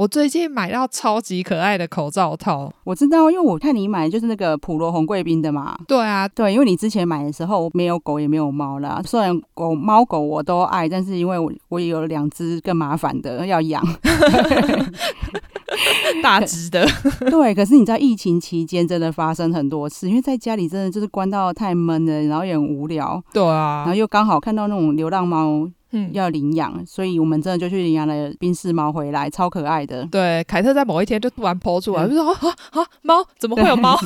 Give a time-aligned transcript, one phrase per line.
[0.00, 5.78] 我最近买到超级可爱的口罩套，我知道，因为我看你买的就是那个普罗红贵宾的嘛。
[5.86, 9.02] 对啊，对，因为你之前买的时候没有狗也没有猫啦。
[9.04, 13.86] 虽然狗猫狗我都爱，但是因为我我也有两只更麻烦的要养
[16.22, 16.88] 大只的。
[17.30, 23.22] 对，可是你知道疫情期间真的发生很多次，因为在家里真的就是关到太闷了，然后也很无聊。
[23.34, 25.68] 对啊，然后又刚好看到那种流浪猫。
[25.92, 30.06] 嗯，要领养，所以我们真的就去领养了宾士猫回来，超可爱的。
[30.06, 33.96] 对，凯特在某一天就突然 po 出来，就说啊啊，猫怎么会有猫？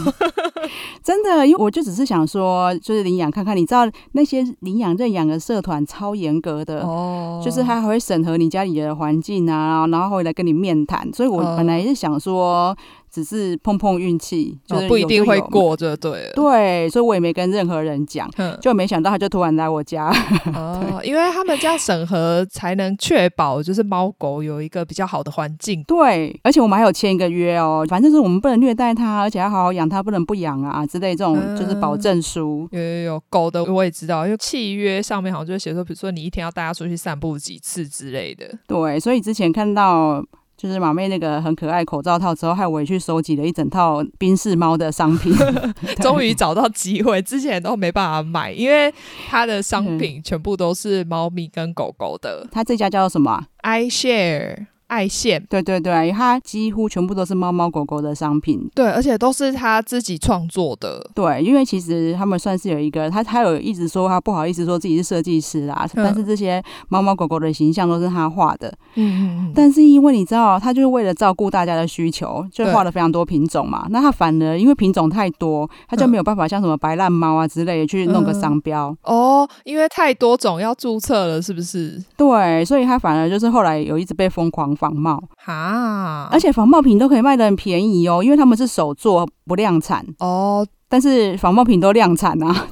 [1.02, 3.56] 真的，因为我就只是想说，就是领养看看。
[3.56, 11.12] 你知道那些领养认养的社团超严格的哦，就是他还会审核你家里的环境啊，然后回来跟你面谈。
[11.12, 12.76] 所以我本来是想说。
[13.14, 16.32] 只是碰碰运气，就是、哦、不一定会过，就对了。
[16.34, 18.28] 对，所以我也没跟任何人讲，
[18.60, 20.12] 就没想到他就突然来我家。
[20.52, 25.80] 哦， 因为他们这样审核才能确保，就是猫狗有一个比较好的环境。
[25.84, 32.68] 对，而且我们还有签一个约哦，反正是我们不能虐待它，而且要好好养它，不能不养啊之类这种，就是保证书。
[32.72, 38.46] 有有有，狗的我也知道，因为契约上面好像就会写说，比如说你一天要带它出去散步几次之类的。
[38.66, 40.24] 对，所以之前看到。
[40.56, 45.34] 就是马妹那个很可爱口罩套之后，害我也去收集了一整套宾士猫的商品，
[46.00, 48.92] 终于找到机会，之前都没办法买，因为
[49.28, 52.46] 它的商品全部都是猫咪跟狗狗的。
[52.50, 54.66] 它这家叫做什么？iShare。
[54.94, 82.00] 爱线，对对对，它几乎全部都是猫猫狗狗的商品，对，而且都是他自己创作的，对，因为其实他们算是有一个，他他有一直说他不好意思说自己是设计师啦，嗯、但是这些猫猫狗狗的形象都是他画的，嗯嗯嗯，但是因为你知道，他就是为了照顾大家的需求，就画了非常多品种嘛，那他反而因为品种太多，他就没有办法像什么白烂猫啊之类的去弄个商标、嗯、哦，因为太多种要注册了，是不是？
[82.16, 90.04] 对，所以他反而就是后来有一直被疯狂仿冒哈，而且仿冒品都可以卖的很便宜哦，因为他们是手做不量产。
[90.18, 92.66] 哦，但是仿冒品都量产啊，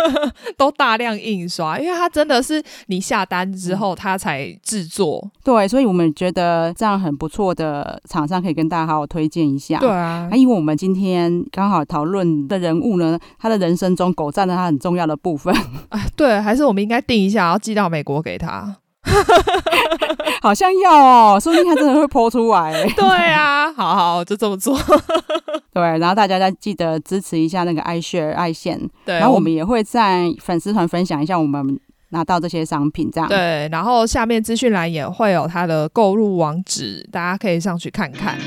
[0.58, 15.54] 都大量印刷，因为它真的是你下单之后它才制作，对，所以我们觉得这样很不错的厂商可以跟大家好好推荐一下，对啊，那因为我们今天刚好讨论的人物呢，他的人生中狗占了他很重要的部分，
[15.88, 18.76] 哎， 对，还是我们应该定一下，然后寄到美国给他。
[20.42, 22.84] 好像要哦，说不定他真的会 po 出来。
[22.96, 24.78] 对啊，好好就这么做。
[25.72, 28.78] 对，然后大家再记得支持一下那个爱 share 爱线。
[29.04, 31.78] 对，然后我们也会在粉丝团分享一下我们
[32.10, 33.28] 拿到这些商品，这样。
[33.28, 38.38] 对，然后下面资讯栏也会有它的购入网址，大家可以上去看看。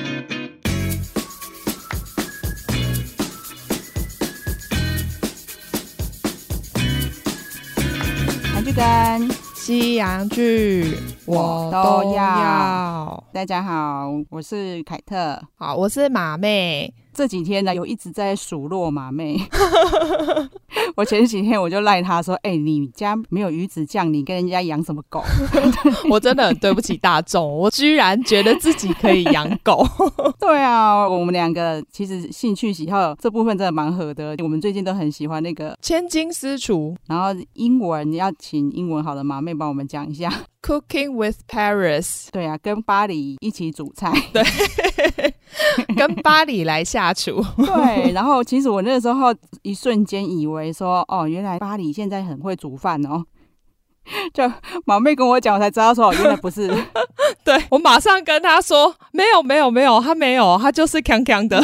[8.53, 9.46] 韩剧跟。
[9.67, 13.21] 西洋剧我都要。
[13.33, 15.37] 大家好，我是凯特。
[15.57, 16.93] 好，我是马妹。
[17.17, 19.41] 这几天呢，有一直在数落马妹。
[20.95, 25.23] 我前几天我就赖他说：“哎、欸，你家没有鱼子酱，你跟人家养什么狗？”
[26.11, 29.83] 我真的很对不起大众，我居然觉得自己可以养狗。
[30.39, 34.35] 对啊，我们两个其实兴趣喜好这部分真的蛮合的。
[34.43, 40.31] 我们最近都很喜欢那个千金私厨，然后英文要请英文好的马妹帮我们讲一下。
[40.61, 44.43] Cooking with Paris，对啊，跟巴黎一起煮菜，对，
[45.97, 48.11] 跟巴黎来下厨， 对。
[48.11, 53.23] 然后其实我那个时候一瞬间以为说，哦，原来巴黎现在很会煮饭哦。
[54.33, 54.49] 就
[54.85, 56.67] 毛妹跟我讲，我才知道说，原来不是。
[57.43, 61.61] 对，我马上跟他说，没有没有没有，他没有，他就是锵锵的，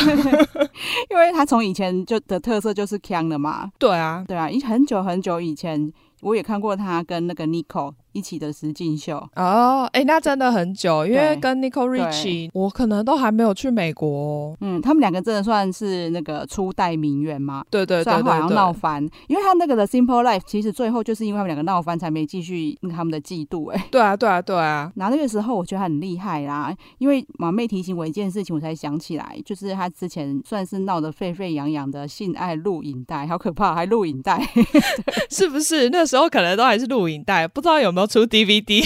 [1.09, 3.69] 因为他从以前就的特色就是锵的嘛。
[3.79, 5.89] 对啊，对啊，一很久很久以前，
[6.21, 7.93] 我也看过他跟那个 Nico。
[8.13, 14.57] 一起的实境秀哦，哎、欸，那真的很久，因为跟 Nicole Richie，我可能都还没有去美国、哦。
[14.61, 17.63] 嗯，他们两个真的算是那个初代名媛吗？
[17.69, 23.71] 对对对，对，对，好像闹翻，因为他那个的 Simple Life，其实最后就是因为他们两个闹翻，才没继续他们的嫉妒。
[23.71, 24.91] 哎，对啊，对啊，对啊。
[24.95, 34.41] 然后那个时候我觉得他很厉害啦，因为马妹提醒我一件事情，我才想起来，就是他之前算是闹得沸沸扬扬的性爱录影带，好可怕，还录影带，
[35.29, 35.89] 是不是？
[35.89, 38.83] 那时候可能都还是录影带，不知道有没有出 DVD。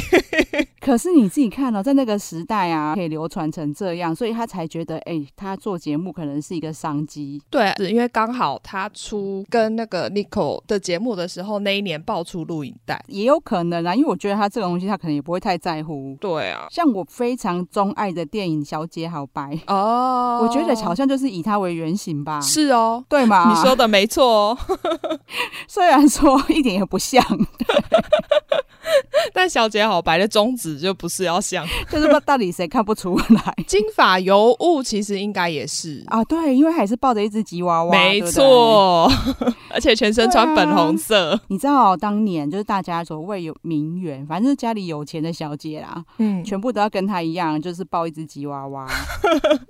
[0.88, 7.42] 可是你自己看哦，在那个时代啊，可以流传成这样，所以他才觉得，哎、欸，他做节目可能是一个商机。
[7.50, 13.94] 对，是因为刚好他出跟那个 Nicole 的节目的时候，那一年爆出录影带，也有可能啊。
[13.94, 16.16] 因为我觉得他这个东西，他可能也不会太在乎。
[16.22, 22.40] 对啊，像我非常钟爱的电影《小姐好白》哦，我觉得好像就是以他为原型吧。
[22.40, 23.54] 是哦，对吗？
[23.54, 24.58] 你说的没错哦，
[25.68, 27.22] 虽然说一点也不像。
[29.34, 33.56] 但小姐好白的宗旨就不是要像， 就是不知道到底谁看不出来。
[33.68, 39.12] 金发尤物其实应该也是啊，对，因为还是抱着一只吉娃娃，没错，
[39.70, 41.32] 而且全身穿粉红色。
[41.32, 48.88] 啊、你知道当年就是大家所谓有名媛，反正就是家里有钱的小姐啦，嗯，全部都要跟她一样，就是抱一只吉娃娃，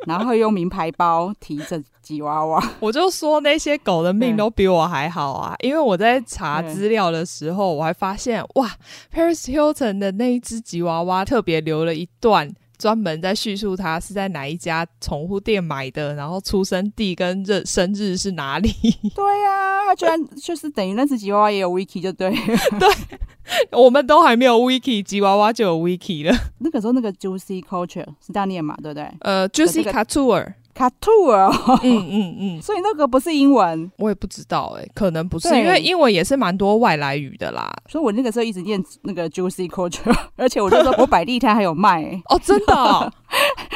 [0.06, 2.64] 然后用名牌包提着吉娃娃。
[2.80, 8.72] 我就说那些狗的命都比我还好啊，因为我在查资料的时候，我还发现哇
[9.14, 12.54] ，Paris Hilton 的那一只吉娃娃特别留了一段。
[12.78, 18.70] 专门在叙述他是在哪一家宠物店买的，然后出生地跟日生日是哪里？
[19.16, 22.36] 对呀、啊，他居然就是等于那只吉娃娃也有 wiki 就对了。
[22.80, 22.88] 对，
[23.72, 26.38] 我们都还没有 wiki，吉娃娃就有 wiki 了。
[26.60, 28.78] 那个时候那个 Juicy Culture 是这样念嘛？
[28.84, 29.12] 对不对？
[29.22, 30.54] 呃，Juicy Couture。
[30.78, 31.52] 卡兔哦，
[31.82, 37.74] 嗯嗯嗯，所以那个不是英文，我也不知道哎、欸，可能不是，因为英文也是蛮多外来语的啦。
[37.90, 43.14] 所以我那个时候一直念那个 Juicy Culture，而且我就说我摆地摊还有卖、欸、哦，真的。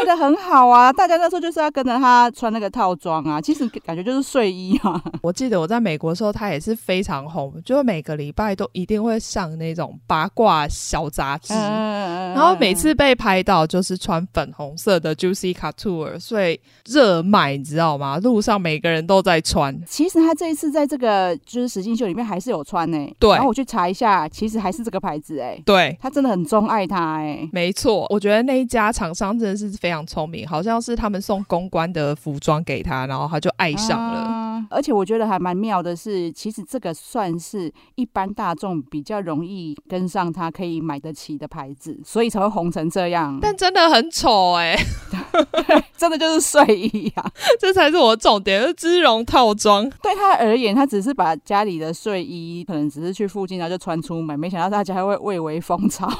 [0.00, 0.90] 卖得很好啊！
[0.92, 5.02] 大家那时候就是要跟着他穿那个套装啊，其实感觉就是睡衣啊。
[5.22, 18.18] 我记得我在美国的时候，他也是非常红，就是每个礼拜都一定会上那种八卦小杂志，嗯、然后每次被拍到就是穿粉红色的 Juicy Couture，所以热卖，你知道吗？
[18.18, 19.78] 路上每个人都在穿。
[19.86, 23.14] 其实他这一次在这个就是实境秀里面还是有穿呢、欸。
[23.18, 25.62] 对，然后我去查一下，其实还是这个牌子哎、欸。
[25.66, 27.48] 对，他真的很钟爱他哎、欸。
[27.52, 34.49] 没错，我觉得那一家厂商真的是非常聪明，好像是他们送公关的服装给他，然后他就爱上了。
[34.68, 43.38] 而且我觉得还蛮妙的是，其实这个算是一般大众比较容易跟上他可以买得起的牌子，所以才会红成这样。
[43.40, 44.74] 但真的很丑哎、
[45.68, 49.88] 欸，真的就是睡衣啊， 这才是我的重点，就是织绒套装。
[50.02, 56.10] 对他而言，他只是把家里的睡衣可能只是去附近然后就穿出门，没想到大家还会蔚为风潮。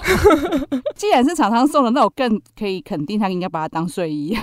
[0.96, 4.36] 既然是厂商送的，那我更可以肯定他应该把它当睡衣，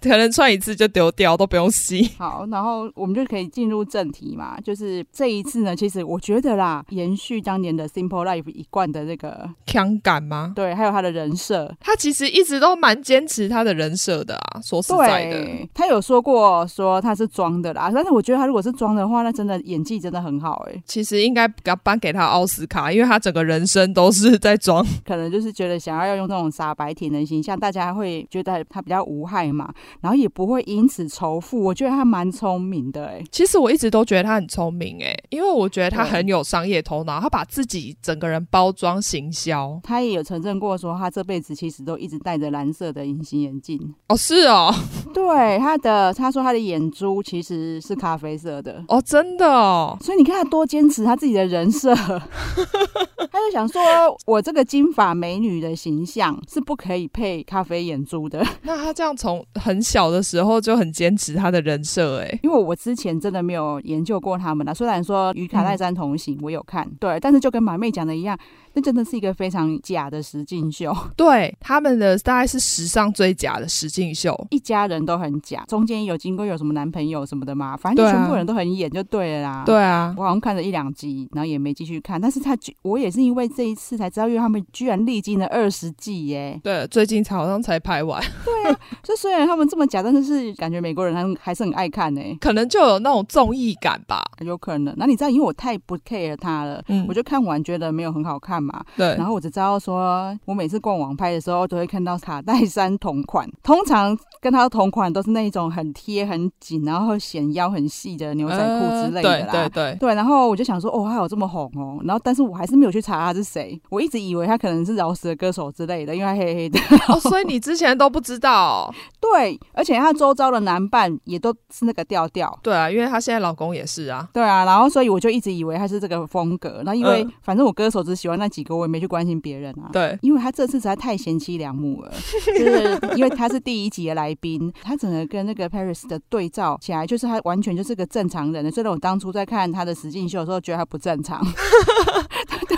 [0.00, 2.10] 可能穿一次就丢掉，都不用洗。
[2.18, 10.52] 好，然后我们就可以进入正题嘛，就是这一次呢，其实我觉得啦，延续当年的 Simple Life 一贯的那个强感吗？
[10.54, 14.60] 对，还有他的人设，他其实一直都蛮坚持他的人设的啊。
[14.62, 20.82] 说实在的，他有说过说他是装的啦，但是我觉得他如果是装的话，那真的演技真的很好哎、欸。
[20.84, 31.60] 其实应该要颁给他奥斯卡，因为他整个人生都是在装，可能就是觉得想要要用这种傻白甜的形象，大家会觉得他比较无害嘛，然后也不会因此仇富。
[31.62, 33.24] 我觉得他蛮聪明的哎、欸。
[33.30, 39.80] 其实我一直都觉得他很聪明哎、欸，因为我觉得他很有商业头脑，他把自己整个人包装行销。
[39.82, 43.78] 他也有承认过说，他这辈子其实都一直戴着蓝色的隐形眼镜。
[44.08, 44.74] 哦，是哦，
[45.14, 48.84] 对，他的他说他的眼珠其实是咖啡色的。
[48.88, 49.96] 哦，真的哦。
[50.00, 53.80] 所以你看他多坚持他自己的人设， 他就想说，
[54.26, 58.44] 我这个金发美女的形象是不可以配咖啡眼珠的。
[58.62, 64.72] 那他这样从很小的时候就很坚持他的人设，哎，因为我之前真的没有研究过他们了。
[64.72, 68.38] 虽然说与卡戴珊同行，我有看，嗯、对，但是就跟马妹讲的一样，
[68.76, 70.94] 那真的是一个非常假的实境秀。
[71.16, 79.62] 对，他们的大概是史上最假的实境秀，一家人都很假，中间有经过有什么男朋友什么的嘛，反正就全部人都很演就对了啦。
[79.64, 82.20] 对啊，我好像看了一两集，然后也没继续看。
[82.20, 86.60] 但是他，我也是因为这一次才知道，因为他们居然历经了二十季耶。
[86.62, 88.22] 对，最近才好像才拍完。
[88.44, 92.20] 对啊，就虽然他们这么假，但是是感觉美国人还还是很爱看呢。
[92.40, 94.94] 可能就有那种综艺感吧，有可能。
[94.98, 98.84] 那你知道，因为我太不 care 他了，嗯，我就看完觉得没有很好看嘛。
[98.96, 99.14] 对。
[99.16, 109.52] 然后我只知道说，我每次逛网拍的时候都会看到卡戴珊同款，通常跟他同款都是那一种很贴很紧，然后显腰很细的牛仔裤之类的啦。
[109.52, 109.96] 对对对。
[110.00, 112.00] 对，然后我就想说，哦，他有这么红哦。
[112.04, 113.80] 然后，但是我还是没有去查他是谁。
[113.90, 116.78] 我一直以为他可能是饶舌歌手之类的，因为他黑黑的。
[117.08, 118.92] 哦，所以你之前都不知道？
[119.20, 122.56] 对，而且他周遭的男伴也都是那个调调。
[122.62, 124.28] 对啊，因为他现在老公也是啊。
[124.32, 126.82] 对啊，然后所以我就一直以为他是这个风格。
[126.84, 129.90] 那因为反正我歌手只喜欢那几个，我也没去关心别人啊。
[129.92, 132.10] 对，因为他这次实在太贤妻良母了，
[132.58, 138.70] 就是因为他是第一集的来宾，他整个跟那个 Paris 的对照起来，就是他完全就是个正常人的。
[138.70, 141.44] 虽然我当初在看他的实境秀的时候，觉得他不正常。
[142.66, 142.76] 对。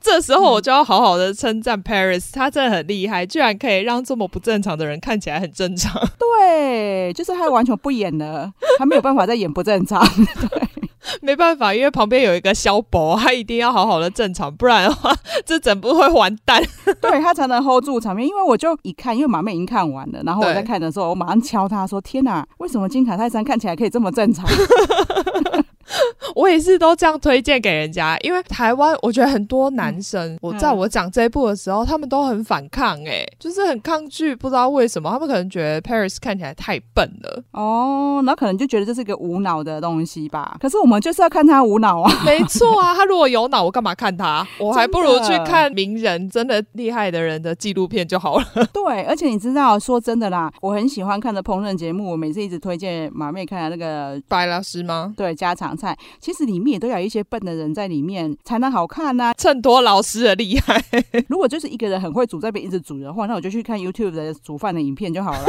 [0.00, 6.00] 这时候我就要好好的称赞 Paris，他真的很厉害，居然可以让这么不正常的人看起来很正常。
[6.16, 10.00] 对，就是他完全不演了，他没有办法再演不正常。
[10.48, 10.65] 对，
[11.22, 16.62] 没办法，因为旁边有一个肖博，他一定要好好的正常，不然的话，这整部会完蛋。
[17.00, 18.26] 对，他才能 hold 住场面。
[18.26, 24.44] 因为我就一看，因为马妹已经看完了，然后我在看的时候，我马上敲他说：“天哪，为什么金卡泰山看起来可以这么正常？”
[26.34, 40.56] 我也是都这样推荐给人家，因为台湾我觉得很多男生，嗯、我在我讲这一部的时候，他们都很反抗、欸，哎，就是很抗拒，不知道为什么，他们可能觉得 Paris 看起来太笨了，哦，那可能就觉得这是一个无脑的东西吧。
[40.60, 44.46] 可是我们就是要看他无脑啊，没错啊，他如果有脑，我干嘛看他？
[44.58, 48.44] 我还不如去看名人真的厉害的人的纪录片就好了。
[48.72, 55.12] 对，而且你知道，说真的啦，我很喜欢看的烹饪节目，我每次一直推荐马妹看的那个白老师吗？
[55.16, 59.34] 对，家常菜，其实里面也都有一些笨的人在里面才能好看呐、啊。
[59.34, 60.82] 衬托老师的厉害。
[61.28, 65.46] 如果就是一个人很会煮，在边一直煮的话，那我就去看 YouTube 的煮饭的影片就好了。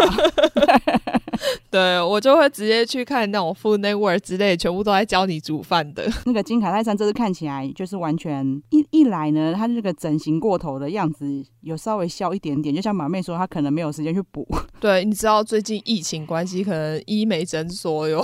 [1.69, 6.07] 对，我就会直接去看那种 Food Network 之类，全部都在教你煮饭的。
[6.25, 11.25] 那个金卡戴珊这次看起来就是完全一一来呢，他那个整形过头的样子
[11.61, 14.47] 有稍微消一点点，就像马妹说，她可能没有时间去补。
[14.79, 18.23] 对，你知道最近疫情关系，可能医美诊所有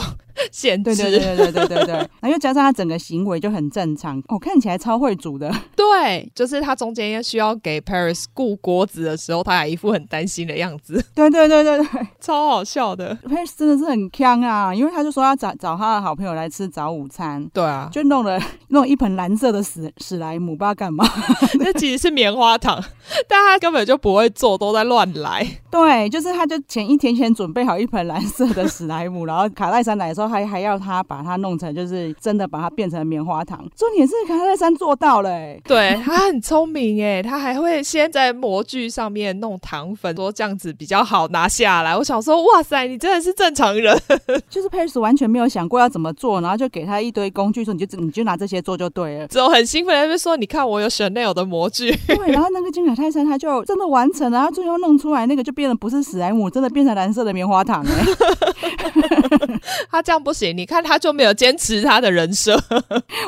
[0.51, 0.95] 限制。
[0.95, 1.93] 对对对对对对对。
[1.93, 5.51] 然后又加上他整个行为就很正常，哦，看起来超会煮的。
[5.75, 11.03] 对，就是他中间需要给 Paris 顾锅子的时候，他还一副很担心的样子。
[11.15, 13.02] 对对对对对，超好笑的。
[13.23, 17.43] Paris 真的是很锵啊，因为他就说要找找他的好朋友来吃早午餐。
[17.53, 21.05] 对啊，就弄了 弄一盆蓝色的史史莱姆，不知道干嘛。
[21.59, 22.81] 那其实是棉花糖，
[23.27, 25.45] 但他根本就不会做，都在乱来。
[25.69, 33.59] 对，就是他就前一天先准备好一盆蓝色的史莱姆，然后卡戴珊来的时候还还要他把它弄成就是真的把它变成棉花糖。
[33.75, 41.97] 重点是卡戴珊做到了，欸，对，他很聪明哎，他还会先在模具上面弄糖粉，说这样子比较好拿下来。
[41.97, 43.99] 我想说，哇塞，你真的是正常人，
[44.47, 49.27] 就是 Paris 完全没有想过要怎么做，然后就给他一堆工具，说你就你就拿这些做就对了。
[49.27, 51.91] 之后很兴奋在那边说，你看我有 Chanel 的模具。
[52.05, 56.43] 对，然后那个金卡泰山他就真的完成了，然后最后弄出来那个就变得不是史莱姆。
[56.51, 59.59] 真的变成蓝色的棉花糖哎、欸！
[59.89, 62.55] 他这样不行，你看他就没有坚持他的人设。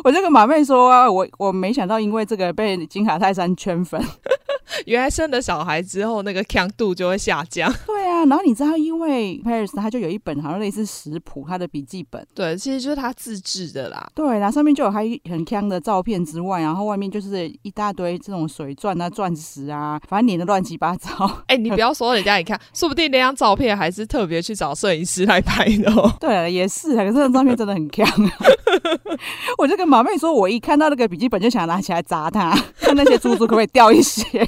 [0.04, 4.00] 我这个马妹说、啊，我我没想到因为这个被金卡泰山圈粉。
[4.86, 7.72] 原来生了小孩之后，那个强度就会下降。
[7.88, 12.26] 对啊，然后你知道，因为 Paris 他就有一本好像类似食谱，他的笔记本。
[12.34, 14.10] 对，其实就是他自制的啦。
[14.14, 21.10] 对，然后上面就有他很强的照片之外，然后外面就是一大堆这种水钻啊、钻石啊，反正粘的乱七八糟。
[21.48, 26.12] 哎、欸，你不要说人家，你看，说不定那张照片还是特别去找摄影师来拍的哦。
[26.20, 28.06] 对，也是，可是那张照片真的很强。
[29.58, 34.48] 我就跟马妹说，我一看到那个笔记本就想拿起来砸他，看那些珠珠可不可以掉一些。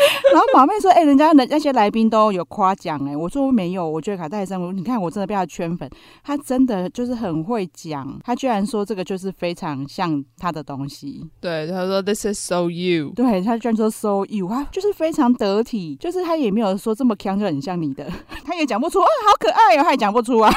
[0.32, 5.88] 然后马妹说：“哎、欸，人家那那些来宾都有夸奖哎。”我说：“没有，我觉得卡戴珊，你看我真的被他圈粉，
[6.22, 8.18] 他真的就是很会讲。
[8.24, 11.28] 他居然说这个就是非常像他的东西。
[11.40, 18.06] 对，他说 ‘This is so you’，对，他居然说 ‘so you’，他就是非常得体，就是他也没有说这么强，就很像你的。
[18.44, 20.50] 他也讲不出啊，好可爱哦，他也讲不出来。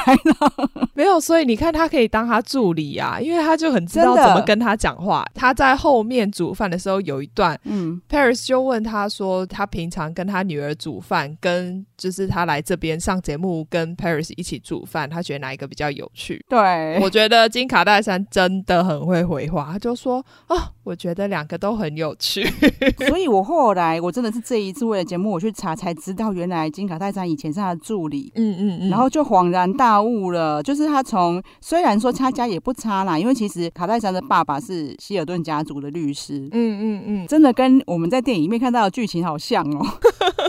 [0.94, 5.24] 没有，所以你看他可以当他助理啊，因为他就很知道怎么跟他讲话。
[5.34, 16.44] 他在后面煮饭的时候有一段，嗯，Paris 就问他说他。”他平常跟他女儿煮饭，跟就是他来这边上节目跟 Paris 一起煮饭，他觉得哪一个比较有趣？
[16.50, 22.46] 对，我觉得金卡戴珊真的很会回话，他就说啊、哦，我觉得两个都很有趣。
[23.08, 28.30] 所以我后来我真的是这一次为了节目我去查才知道，原来金卡戴珊以前是他的助理。
[28.34, 36.46] 嗯嗯嗯，然后就恍然大悟了，就是他从虽然说他家也不差啦，因为其实卡戴珊的爸爸是希尔顿家族的律师。
[36.52, 39.64] 嗯嗯嗯，真的跟我们在电影里面看到的剧情好像。
[39.64, 39.84] 哦，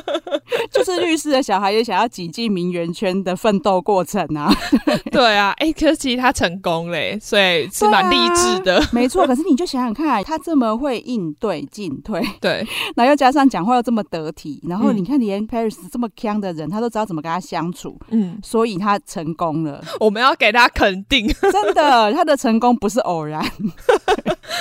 [0.72, 4.54] 就是律师的小孩也想要挤进名媛圈的奋斗过程啊。
[5.12, 8.78] 对啊，哎、欸，可是其实他成功嘞，所以是蛮励志的。
[8.78, 12.66] 啊、没错，可是你就想想看，他这么会应对进退， 对，
[12.96, 19.82] 然后又加上讲话又这么得体，然后你看连 Paris 这么强的人，他都知道怎么跟他相处，嗯，所以他成功了。
[20.00, 23.44] 我们要给他肯定，真的，他的成功不是偶然，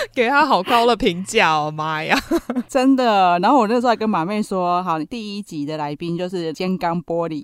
[0.15, 2.17] 给他好高的评价哦，妈呀，
[2.69, 3.39] 真的。
[3.41, 4.35] 然后我那时候还跟马妹。
[4.45, 7.43] 说好，第一集的来宾就是尖钢玻璃，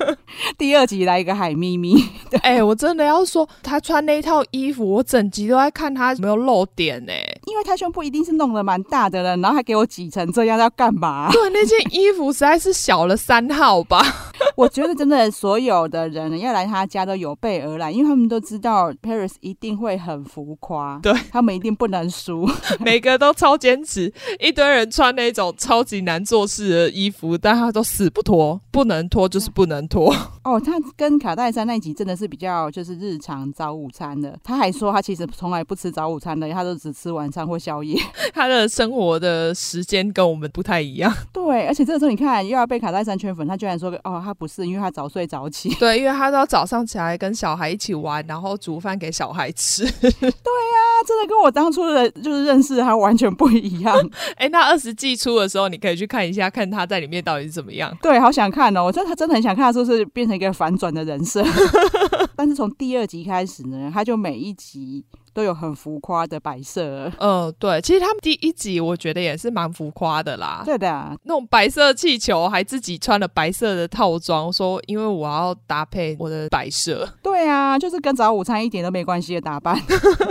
[0.58, 1.94] 第二集来一个海咪咪。
[2.42, 7.33] 哎、欸，我真的要说，他穿那套衣服，我整集都在看他有没有露点呢、欸。
[7.46, 11.30] 因为他胸部一定是弄得蛮大的了，然后还给我挤成这样，要干嘛？
[11.32, 14.02] 对，那件衣服实在是小了三号吧。
[14.56, 22.48] 我觉得真的所有的人要来他家都有备而来，因为他们都知道 Paris 一定会很浮夸，对，他们一定不能输，
[22.78, 30.14] 每个都超坚持，一堆人穿那种超级难做事的衣服，但他都死不脱，不能脱就是不能脱。
[30.44, 37.98] 哦，他跟卡戴珊那一集真的是比较就是日常早午餐的，他还说他其实从来不吃早午餐的，他都只吃晚餐或宵夜，
[38.32, 41.12] 他的生活的时间跟我们不太一样。
[41.32, 44.32] 对，而且这个时候你看又要被卡在三圈粉，他居然说哦他。
[44.34, 45.72] 不是，因为他早睡早起。
[45.76, 49.84] 对，因为他都要早上起来跟小孩一起玩，然后煮饭给小孩吃。
[50.02, 53.96] 对呀、啊，真的跟我当初的就是认识他完全不一样。
[54.32, 57.96] 哎、欸，那二十季初的时候，你可以去看一下，看他在里面到底是怎么样。
[58.02, 58.84] 对，好想看哦！
[58.84, 61.42] 我真的真的很想看他是不是变成一个反转的人设。
[62.36, 65.04] 但是从第二集开始呢，他就每一集。
[65.34, 79.76] 都有很浮夸的摆设，嗯，对，其实他们第一集我觉得也是蛮浮夸的啦，对的、啊，那种白色气球，还自己穿了白色的套装，说因为我要搭配我的摆设，对啊，就是跟早午餐一点都没关系的打扮，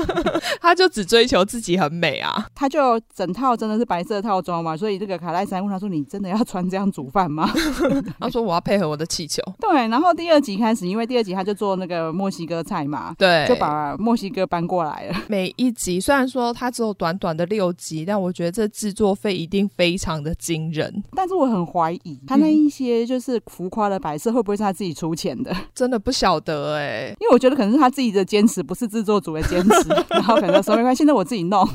[0.62, 7.52] 他就只追求自己很美啊，他就整套真的是白色套装嘛，所以这个卡戴珊问他说：“你真的要穿这样煮饭吗？”
[8.22, 14.93] 他说：“我要配合我的气球。”对，然后第二集开始，因为第二集他就做那个墨西哥菜嘛，对，就把墨西哥搬过来。
[15.28, 21.04] 每一集虽然说它只有短短的六集，但我觉得这制作费一定非常的惊人。
[21.16, 25.52] 但是我很怀疑，他那一些就是浮夸的摆设会不会是他自己出钱的？
[25.52, 29.90] 嗯、 真的不晓得哎、欸，因为我觉得可能是他自己的坚持，不是制作组的坚持。
[30.10, 31.68] 然后可能说没关系，那我自己弄，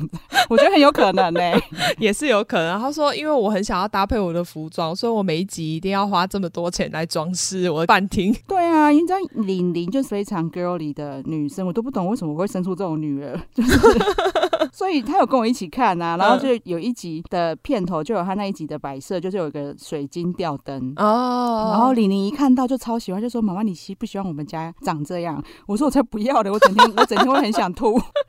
[0.49, 1.63] 我觉得很有可能呢、欸，
[1.99, 2.79] 也是有可能。
[2.81, 8.35] 他说，因为我很想要搭配我的服装，所以我每一集一定要花这么多钱来装饰我的饭厅。
[8.47, 13.41] 对啊，你知道玲玲就是非常 girly 的女生，我都不懂为什么会生出这种女儿。
[13.55, 13.79] 就是，
[14.73, 27.99] 所以他有跟我一起看、啊，然后就有一集的片头就有他那一集的摆设，就是有一个水晶吊灯哦，然后李宁一看到就超喜欢，就说：“妈妈，你喜不喜欢我们家长这样？”我说：“我才不要的，我整天我整天会很想吐。”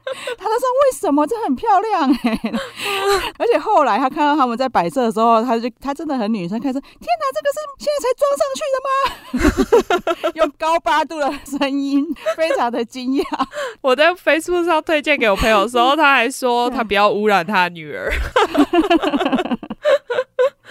[0.49, 1.27] 他就说：“为什么？
[1.27, 2.53] 这很漂亮哎、欸！”
[3.37, 8.89] 而且后来他看到他们在摆设的时候，他就他真的很女生，开始：“天哪，这个是现在才装上去的吗？”
[10.41, 13.23] 用高八度的声音，非常的惊讶。
[13.81, 18.11] 我在 Facebook 上推荐给我朋友的时候，他还说他不要污染他女儿。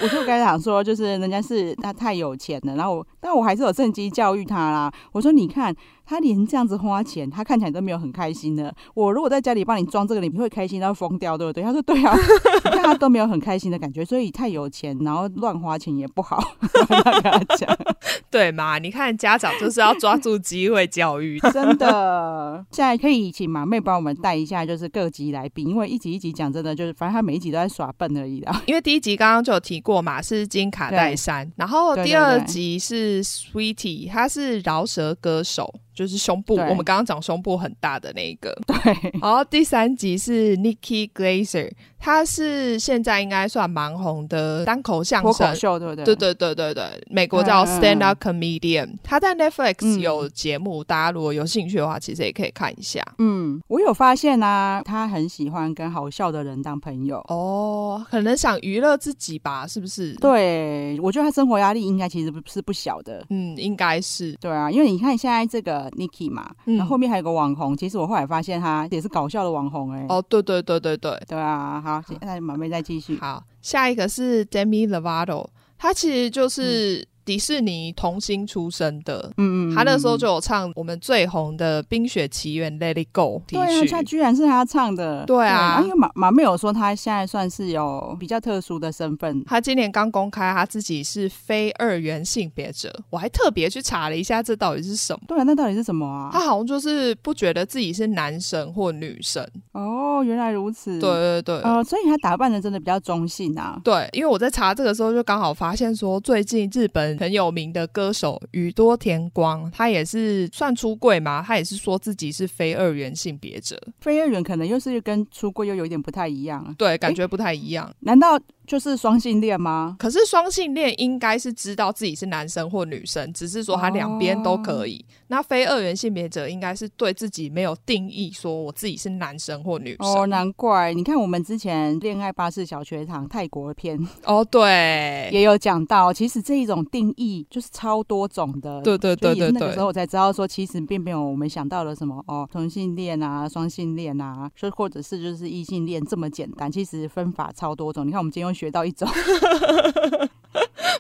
[0.01, 4.93] 我就跟他讲说，就是人家是他太有钱了，然后我，但我还是有趁机教育他啦。
[5.13, 5.75] 我说，你看。
[6.09, 8.75] 他连这样子花钱，他看起来都没有很开心的。
[8.95, 11.62] 我如果在家里帮你装这个，你会开心到疯掉，对不对？
[11.62, 12.17] 他说对啊，
[12.65, 16.43] 看他都没有很开心的感觉，所以太有钱，然后乱花钱也不好。
[16.88, 17.79] 跟他讲，
[18.31, 18.79] 对嘛？
[18.79, 22.64] 你看家长就是要抓住机会教育，真的。
[22.71, 28.62] 现在可以请马妹帮我们带一下，就是各集来宾，因为一集一集讲，真的就是反正他每一集都在耍笨而已啦。
[28.64, 35.71] 因为第一集刚刚就有提过嘛，是金卡戴珊，然后第二集是 Sweetie，他是饶舌歌手。
[35.99, 38.57] 就是胸部，我们刚刚讲胸部很大的那一个。
[38.69, 41.73] 对，然后第三集是 Nikki Glaser。
[41.99, 46.05] 他是现在应该算蛮红的单口相声脱口秀，对不对？
[46.05, 48.99] 对对对对对，美国叫 Stand Up Comedian，嗯。
[49.03, 53.03] 他在 Netflix 有节目，嗯，大家如果有兴趣的话，其实也可以看一下。
[53.19, 57.19] 嗯，我有发现啊，他很喜欢跟好笑的人当朋友。
[57.29, 60.15] 哦，可能想娱乐自己吧，是不是？
[60.15, 63.25] 对，我觉得他生活压力应该其实不是不小的。
[63.31, 64.33] 嗯，应该是。
[64.41, 70.07] 对啊，因为你看现在这个 Nikki 嘛，嗯，然后后面还有个网红，其实我后来发现他也是搞笑的网红哎，欸。
[70.09, 71.83] 哦，对对对对对，对啊。
[71.88, 73.18] 好，那马妹再继续。
[73.18, 75.48] 好，下一个是 Demi Lovato，
[75.79, 77.07] 他其实就是。
[77.29, 83.43] 嗯迪士尼童星出身的，嗯嗯，他那时候就有唱我们最红的《冰雪奇缘》Let It Go。
[83.47, 85.27] 对啊，他居然是他唱的。
[85.27, 95.21] 对啊，对，因为马马妹有说他现在算是有比较特殊的身份，他今年刚公开他自己是非二元性别者，我还特别去查了一下这到底是什么。
[95.29, 96.31] 对啊，那到底是什么啊？
[96.33, 99.47] 他好像就是不觉得自己是男神或女神。
[99.73, 100.99] 哦，原来如此。
[100.99, 103.79] 对对对，呃，所以他打扮的真的比较中性啊。
[103.85, 111.44] 对，因为我在查这个时候就刚好发现说，最近日本很有名的歌手宇多田光，他也是算出柜吗？
[111.46, 113.81] 他也是说自己是非二元性别者。
[114.00, 116.74] 非二元可能又是跟出柜又有一点不太一样。
[116.78, 117.92] 对，感觉不太一样。
[118.00, 118.38] 难道？
[118.68, 119.96] 就是双性恋吗？
[119.98, 125.02] 可是双性恋应该是知道自己是男生或女生，只是说他两边都可以。
[125.09, 130.07] 哦、那非二元性别者应该是对自己没有定义，说我自己是男生或女生。
[130.07, 130.92] 哦，难怪！
[130.92, 138.81] 你看我们之前恋爱巴士小学堂泰国篇哦，对，也有讲到，其实这一种定义就是超多种的。
[138.83, 139.53] 对对对对对。
[139.53, 146.71] 那个时候我才知道说，其实并没有我们想到的什么哦，同性恋啊、双性恋啊，说或者是就是异性恋这么简单。
[146.71, 148.07] 其实分法超多种。
[148.07, 149.09] 你看我们今天又学到一种。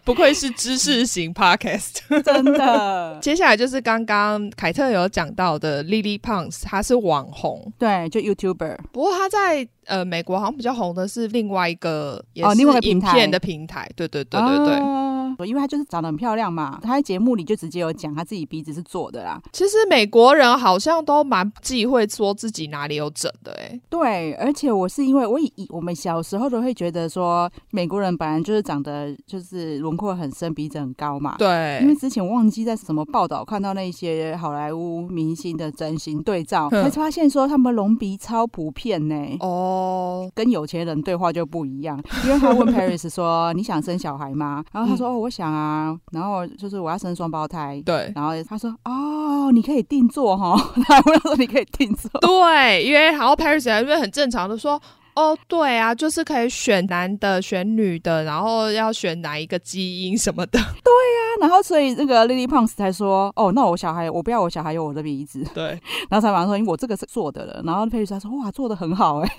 [0.04, 3.18] 不愧是知识型 podcast， 真的。
[3.20, 8.78] 接下来就是刚刚凯特有讲到的 Lily Pons，她是网红，对，就 YouTuber。
[8.90, 14.76] 不过她在呃美国好像比较红的是另外一个也是影片的平台，哦、平台对对对对对。
[14.76, 15.04] 哦
[15.46, 16.78] 因为她就是长得很漂亮嘛。
[16.82, 19.40] 她在节目里就直接有讲，她自己鼻子是做的啦。
[19.52, 23.56] 其实美国人好像都蛮忌讳说自己哪里有整的。
[23.88, 31.36] 对，而且我是因为我以我们小时候都会觉得说，美国人本来就是长得就是轮廓很深，鼻子很高嘛。
[31.38, 31.78] 对。
[31.82, 39.36] 因为之前忘记在什么报道看到那些好莱坞明星的整形对照，才发现说他们隆鼻超普遍呢、欸。
[39.40, 40.30] 哦。
[40.34, 47.82] 跟有钱人对话就不一样，因为他问 Paris 说：“你想生小孩吗？”然后他说：“哦，我想啊。”然后就是我要生双胞胎。
[47.84, 48.12] 对。
[48.14, 54.80] 然后他说：“哦，你可以定做哈。”他问他说：“你可以定做？”对，因为然后 Paris 还是很正常的说
[55.18, 60.52] ：“哦，对啊，就是可以选男的，选女的，然后要选哪一个基因什么的。
[60.84, 65.76] ”对呀、啊，然后所以那个 Lily Pons 才说：“哦，那我小孩，我不要我小孩有我的鼻子。”对。
[66.08, 69.28] 然后才马上说：“因为我这个是做的了。”然后 Paris 他说：“哇，做的很好哎。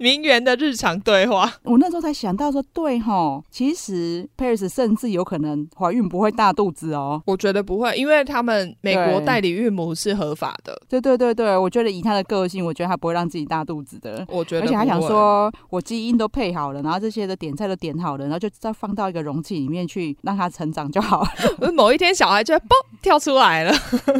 [0.00, 7.22] 名媛的日常对话，我那时候才想到说，对哈，其实 Paris 甚至有可能怀孕不会大肚子哦。
[7.26, 10.80] 我觉得不会，因为他们美国代理孕母是合法的。
[10.88, 14.24] 对对对对，我觉得以他的个性，我觉得他不会让自己大肚子的。
[14.30, 21.72] 我觉得，而且还想说，我基因都配好了，然后这些的点菜都点好了，然后就再放到一个容器里面去让它成长就好了。
[21.72, 22.70] 某一天小孩就会嘣
[23.02, 23.72] 跳出来了。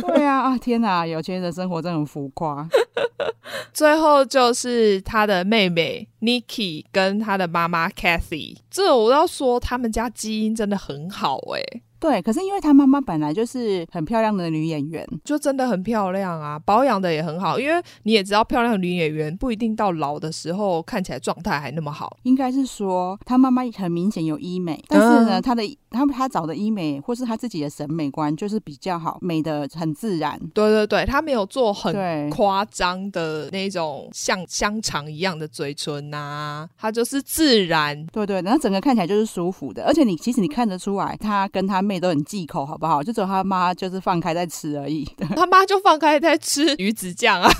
[0.02, 2.68] 对啊，啊天哪，有钱人的生活真的很浮夸。
[3.72, 11.82] 最后就是他的妹妹 Nikki 跟他的妈妈 Kathy，这我要说他们家基因真的很好哎、欸。
[12.00, 17.60] 对，可是因为她妈妈本来就是很漂亮的女演员，就真的很漂亮啊，保养的也很好。
[17.60, 22.16] 因为你也知道，漂亮的女演员不一定到老的时候看起来状态还那么好。
[22.22, 30.40] 应该是说，她妈妈很明显有医美，但是呢，她、嗯、的他们她找的医美或是他自己的审美观就是比较好，美的很自然。
[30.54, 38.06] 对对对，他没有做很夸张的那种像香肠一样的嘴唇呐、啊，他就是自然。
[38.06, 41.80] 对对，然后整个看起来就是舒服的，而且你其实你看得出来，他跟他。
[41.90, 43.02] 妹都很忌口，好不好？
[43.02, 45.04] 就只有他妈就是放开在吃而已。
[45.34, 47.50] 他妈就放开在吃鱼子酱啊！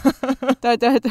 [0.61, 1.11] 对 对对。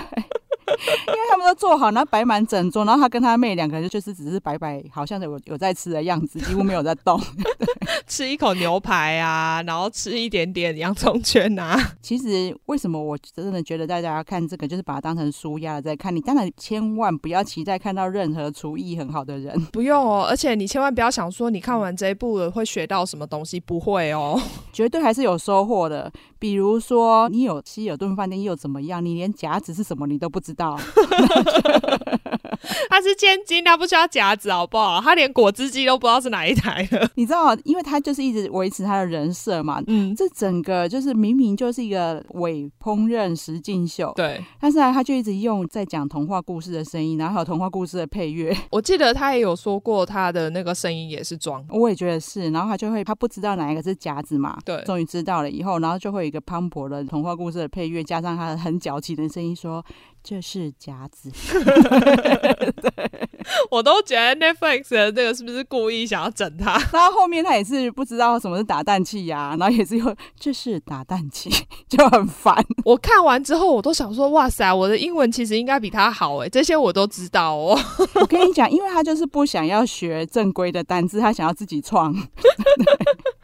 [1.07, 7.19] 因为他们都做好，然后摆满整桌，然后他跟他妹两个人就是只是摆摆，好像有有在吃的样子，几乎没有在动。
[8.07, 11.77] 吃一口牛排啊，然后吃一点点洋葱圈啊。
[12.01, 16.15] 其实为什么我真的觉得大家要看这个，就是把它当成舒压在看。
[16.15, 20.25] 你当然千万不要期待看到任何厨艺很好的人， 不用哦。
[20.27, 24.39] 而且你千万不要想说你看完这一部了会学到什么东西，不会哦，
[24.73, 26.11] 绝对还是有收获的。
[26.39, 29.03] 比如说你有希尔顿饭店又怎么样？
[29.03, 30.58] 你连夹子是什么你都不知道。
[30.59, 30.77] 到。
[32.89, 34.99] 他是千金，他不需要夹子，好不好？
[35.01, 37.09] 他连果汁机都不知道是哪一台的。
[37.15, 39.81] 你知道，因为他就是一直维持他的人设嘛。
[39.87, 44.43] 嗯，这整个就是明明就是一个伪烹饪实境秀，对。
[44.59, 48.55] 但是呢，他就一直用在讲童话故事的声音，然后还有童话故事的配乐。
[48.71, 51.65] 我记得他也有说过，他的那个声音也是装。
[51.69, 52.49] 我也觉得是。
[52.51, 54.57] 然后他就会，他不知道哪一个是夹子嘛。
[54.65, 54.81] 对。
[54.83, 59.83] 终于知道了以后，然后就会有一个磅礴的童话故事的配乐，加上他很矫情的声音说。
[60.21, 62.48] 这是夹子，对，
[63.71, 66.73] 我都觉得 Netflix 的这个是不是故意想要整他？
[66.93, 71.49] 然后后面他也是不知道什么是打蛋器呀、啊，然后也是有这是打蛋器，
[71.89, 72.55] 就很烦。
[72.85, 77.79] 我看完之后，我都想说，哇塞，我的英文其实应该比他好哎，这些我都知道哦。
[78.15, 82.15] 我跟你讲，因为他就是不想要学正规的单字，他想要自己创。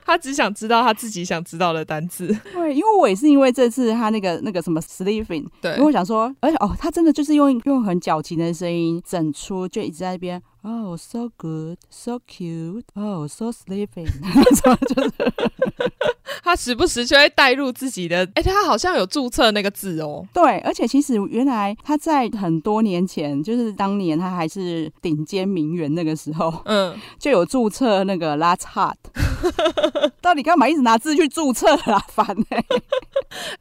[0.06, 2.28] 他只想知道他自己想知道的单词。
[2.54, 10.41] 对，因为我也是因为这次他那个那个什么 sleeping，对，因为我想说，而且哦，他真的就是用用很矫情的声音整出，就一直在那边。
[10.65, 14.10] 哦、oh,，so good，so cute，哦、oh,，so sleeping，
[14.95, 15.12] 就 是
[16.43, 20.28] 他时不时就会带入自己的，哎、欸，他好像有注册那个字哦。
[20.34, 28.95] 对，而且其实原来他在很多年前，就是当年他还是顶尖名媛那个时候，嗯， 就有注册那个 Last Heart。
[30.19, 32.04] 到底干嘛一直拿字去注册啦？
[32.10, 32.65] 烦哎、欸！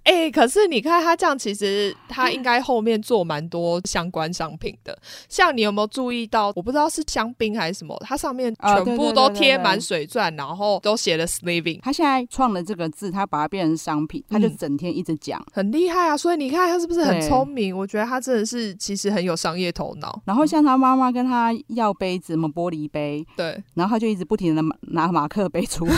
[0.05, 4.96] 哎、 欸，可是你看他这样，其实他应该后面做蛮多相关商品的。
[5.29, 6.53] 像你有没有注意到？
[6.57, 11.81] 我不知道是香槟还是什么，它上面全部都贴满水钻，然后都写了 Sleeving。
[11.83, 16.16] 他现在创了这个字，他把它变成商品，他就整天一直讲、嗯，很厉害啊！
[16.16, 17.77] 所以你看他是不是很聪明？
[17.77, 20.22] 我觉得他真的是其实很有商业头脑。
[20.24, 25.94] 然后像他妈妈跟他要杯子，什么玻璃杯，对，然后他就一直不停的拿马克杯出来，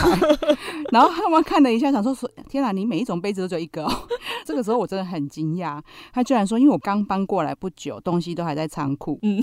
[0.91, 4.07] 然后他妈看了一下，想说说天哪，你每一种杯子都一个哦。
[4.45, 5.81] 这个时候我真的很惊讶，
[6.13, 9.19] 他居然说，因为我刚搬过来不久，东西都还在仓库。
[9.21, 9.41] 嗯，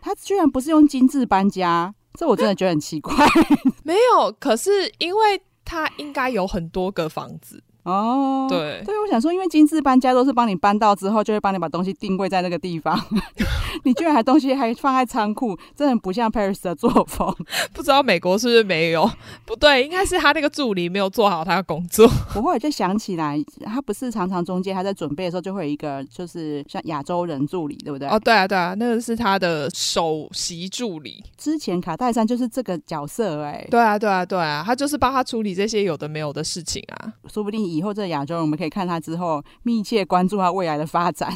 [0.00, 3.14] 他居然不是用精致搬家，这我真的觉得很奇怪。
[3.84, 7.62] 没有，可是因为他应该有很多个房子。
[7.84, 12.98] 哦，对对，我想说，因为精致搬家都是帮你搬到之后，就会帮你把东西定位在那个地方，
[13.84, 17.34] 你居然还东西还放在仓库，真的不像 Paris 的作风。
[17.74, 19.10] 不知道美国是不是没有？
[19.44, 22.06] 不对，应该是他那个助理没有做好他的工作。
[22.34, 28.08] 我后来就想起来，他不是常常中间他在准备的时候就会有一个，就是像亚洲人助理，对不对？
[28.08, 31.22] 哦，对啊，对啊，那个是他的首席助理。
[31.36, 37.12] 之前卡戴珊就是这个角色，哎，对啊，对啊，对啊，他就是帮他处理这些有的没有的事情啊。
[37.28, 41.32] 说不定以后这亚洲人，我们可以看他之后密切关注他未来的发展。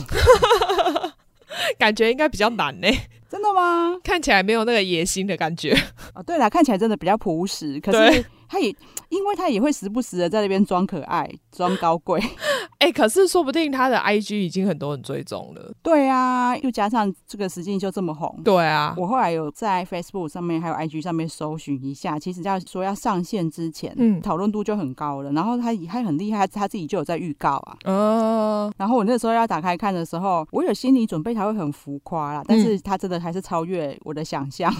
[1.79, 2.89] 感觉应该比较难呢。
[3.29, 3.99] 真的吗？
[4.03, 5.77] 看起来没有那个野心的感觉。
[6.15, 8.25] 哦，对啦，看起来真的比较朴实，可是。
[8.49, 8.69] 他也，
[9.11, 12.21] 因为他也会时不时的在那边装可爱、装高贵。
[12.79, 15.73] 哎、欸，可是说不定他的 IG 已经很多人追踪了。
[15.83, 18.41] 对啊，又加上这个时间就这么红。
[18.45, 25.33] 对啊，我后来有在 Facebook 上面还有 IG 上面搜寻一下，其实要说要上线之前，嗯，讨论度就很高了。
[25.33, 27.77] 然后他还很厉害，他自己就有在预告啊。
[27.85, 28.73] 嗯。
[28.77, 34.73] 然后我那时候要打开看的时候，我有心理准备他会很浮夸啦，但是他真的还是超越我的想象。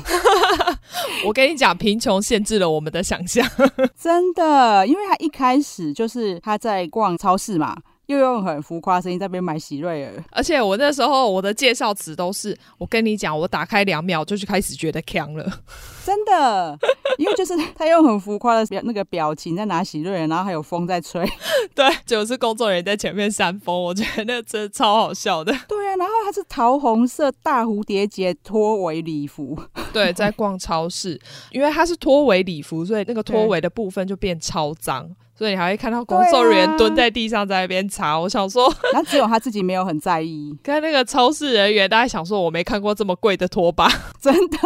[1.27, 3.45] 我跟你讲，贫穷限制了我们的想象。
[3.99, 7.77] 真的，因为他一开始就是他在逛超市嘛。
[8.09, 15.45] 又用很浮夸的声音在那边买喜瑞尔，而且我那时候我的介绍词都是，我跟你讲，我打开两秒就去开始觉得呛了，
[16.07, 16.79] 真的，
[17.19, 21.23] 因为就是他用很浮夸的表那个表情在拿喜瑞尔，然后还有风在吹，
[21.77, 25.53] 对，就是工作人员在前面扇风，我觉得那真的超好笑的。
[25.69, 29.55] 对啊，然后他是桃红色大蝴蝶结拖尾礼服，
[29.93, 35.15] 对，在逛超市，因为他是拖尾礼服，所以那个拖尾的部分就变超脏。
[35.39, 38.09] 所以你还会看到工作人员蹲在地上在那边查。
[38.09, 40.53] 啊、我想说， 那只有他自己没有很在意。
[40.65, 43.89] 跟那个超市人员，大家想说，我没看过这么贵的拖把，
[44.21, 44.59] 真的，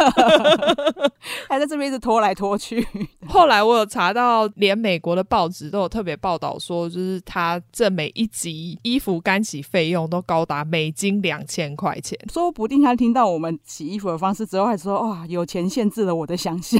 [1.47, 2.87] 还在这边一直拖来拖去。
[3.27, 12.17] 后来我有查到，连美国的报纸都有特别报道说，就是他这每一集衣服干洗费用都高达美金两千块钱。
[12.31, 16.79] 说不定他听到我们洗衣服的方式之后，还说哇，有钱限制了我的想象。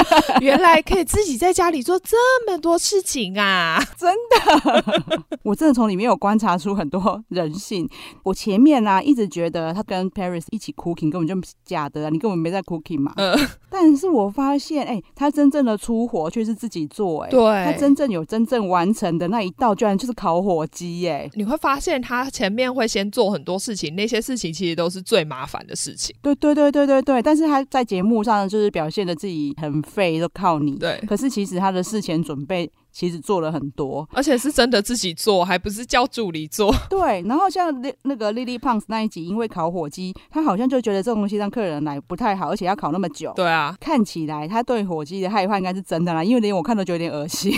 [0.40, 3.78] 原来可以自己在家里做这么多事情啊！
[3.96, 5.02] 真的，
[5.42, 7.88] 我真的从里面有观察出很多人性。
[8.22, 13.12] 我前面啊一直觉得他跟 Paris 一起 cooking 根本就假的，你根本没在 cooking 嘛。
[13.16, 13.36] 嗯。
[13.70, 26.16] 但是我发现，哎、欸，他真正的出活却是自己做、欸，哎，对，他真正有真正完成的那一道，居然就是烤火鸡，哎，你会发现他前面会先做很多事情，那些事情其实都是最麻烦的事情。
[26.22, 30.72] 对对对对对对，但是他在节目上就是表现的自己很废，都靠你。
[30.76, 32.70] 对，可是其实他的事前准备。
[32.90, 36.74] 其实做了很多，而且是真的自己做，还不是叫助理做。
[36.90, 43.32] 对，然后像那那个 Lily Pons 那一集，因为烤火鸡，他好像就觉得这种东西让客人来不太好，而且要烤那么久。
[43.36, 47.54] 对啊，看起来他对火鸡的害怕应该是真的啦，因为连我看都觉得有点恶心。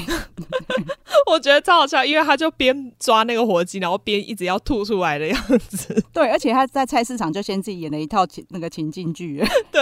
[1.30, 6.04] 我觉得超好笑，因为他就边抓那个火鸡，然后边一直要吐出来的样子。
[6.12, 9.80] 对，而且他在菜市场就先自己演了一套情那个情境剧， 对，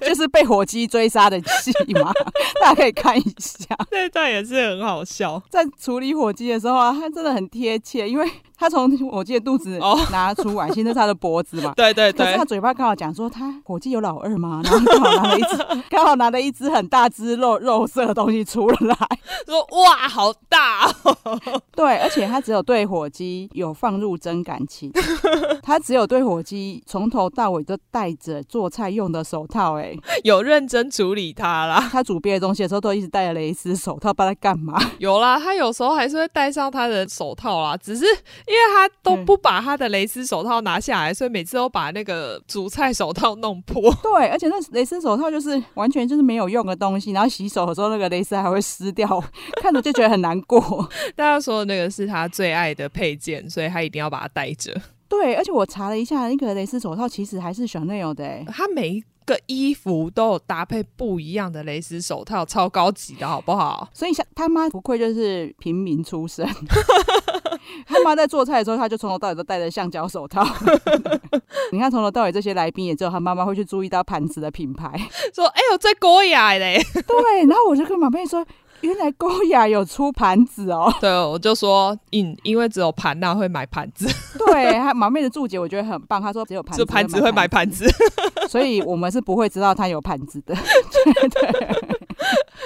[0.06, 2.12] 就是被火鸡追杀的戏嘛，
[2.60, 3.66] 大家可以看一下。
[3.92, 8.30] 那段也是很好笑，在处理火鸡的时候啊，他真的很贴切，因为。
[8.60, 9.80] 他从火鸡的肚子
[10.12, 11.72] 拿出来，现在是他的脖子嘛？
[11.78, 12.26] 对对对。
[12.26, 14.60] 可是他嘴巴刚好讲说，他火鸡有老二吗？
[14.68, 15.56] 然后刚好拿了一只，
[15.88, 18.96] 刚好拿了一只很大只肉肉色的东西出来，
[19.46, 21.16] 说哇，好大哦！
[21.74, 24.92] 对，而且他只有对火鸡有放入真感情，
[25.62, 31.88] 他只有对火鸡从头到尾都戴着做菜用的手套，哎，有认真处理它啦。
[31.90, 34.78] 他煮别的东西的时候都一直戴着蕾丝手套，不知道在干嘛？
[34.98, 38.04] 有啦，他有时候还是会戴上他的手套啦，只是。
[38.50, 43.80] 因为他都不把他的蕾丝手套拿下来，嗯，所以每次都把那个煮菜手套弄破。
[44.02, 49.22] 对，而且那蕾丝手套就是完全就是没有用的东西，然后洗手的时候那个蕾丝还会湿掉，
[49.62, 50.60] 看着就觉得很难过。
[51.14, 54.74] 大家说那个是他最爱的配件，所以他一定要把它戴着。
[55.08, 63.88] 对，而且我查了一下，那个蕾丝手套其实还是 Chanel 的，欸，他每一个衣服都有搭配不一样的蕾丝手套，超高级的，好不好？
[63.92, 66.44] 所以像他妈不愧就是平民出身。
[67.86, 70.46] 他妈在做菜的时候，他就从头到尾都戴着橡胶手套。
[71.72, 74.90] 你看，从头到尾这些来宾也只有他妈妈会去注意到盘子的品牌，
[75.34, 78.44] 说：“哎呦，这高雅嘞！”对，然后我就跟马妹说
[78.82, 84.06] ：“原来高雅有出盘子哦。”对，我就说：“嗯，因为只有盘娜会买盘子。”
[84.38, 86.20] 对，他马妹的注解我觉得很棒。
[86.20, 87.86] 她说：“只有盘子，盘子会买盘子，
[88.48, 90.54] 所以我们是不会知道他有盘子的。”
[91.04, 91.79] 对对。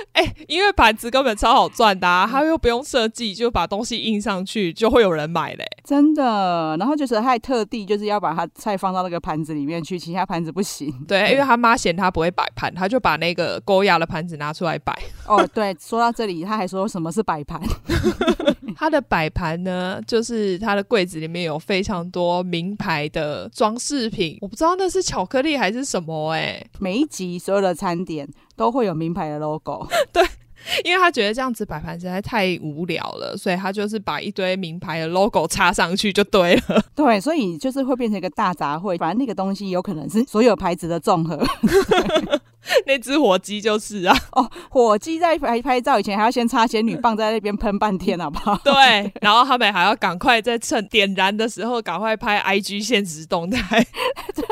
[0.12, 5.64] 哎、欸，因为盘子根本超好赚的，啊，他又不用设计，就把东西印上去，就会有人买嘞。
[5.84, 10.92] 真的，然后就是他还特地就是要把他菜放到那个盘子里面去，其他盘子不行。
[11.08, 14.96] 对， 因为他妈嫌他不会摆盘，他就把那个勾牙的盘子拿出来摆。
[15.26, 17.60] 哦，对，说到这里，他还说什么是摆盘？
[18.76, 26.70] 他的摆盘呢，就是他的柜子里面有非常多名牌的装饰品，我不知道那是巧克力还是什么哎、欸。
[26.80, 30.22] 每一集所有的餐点都会有名牌的 logo， 对，
[30.84, 36.84] 因为他觉得这样子摆盘实在太无聊了，所以他就是把一堆名牌的 logo 插上去就对了。
[36.94, 41.38] 对，所以就是会变成一个大杂烩，反正那个东西有可能是所有牌子的综合。
[42.94, 48.56] 那只火鸡就是啊，哦，火鸡在拍拍照以前还要先插仙女棒在那边喷半天，好不好？
[48.62, 53.84] 对， 然后他们还要赶快在趁点燃的时候赶快拍 IG 现实动态，
[54.32, 54.44] 对，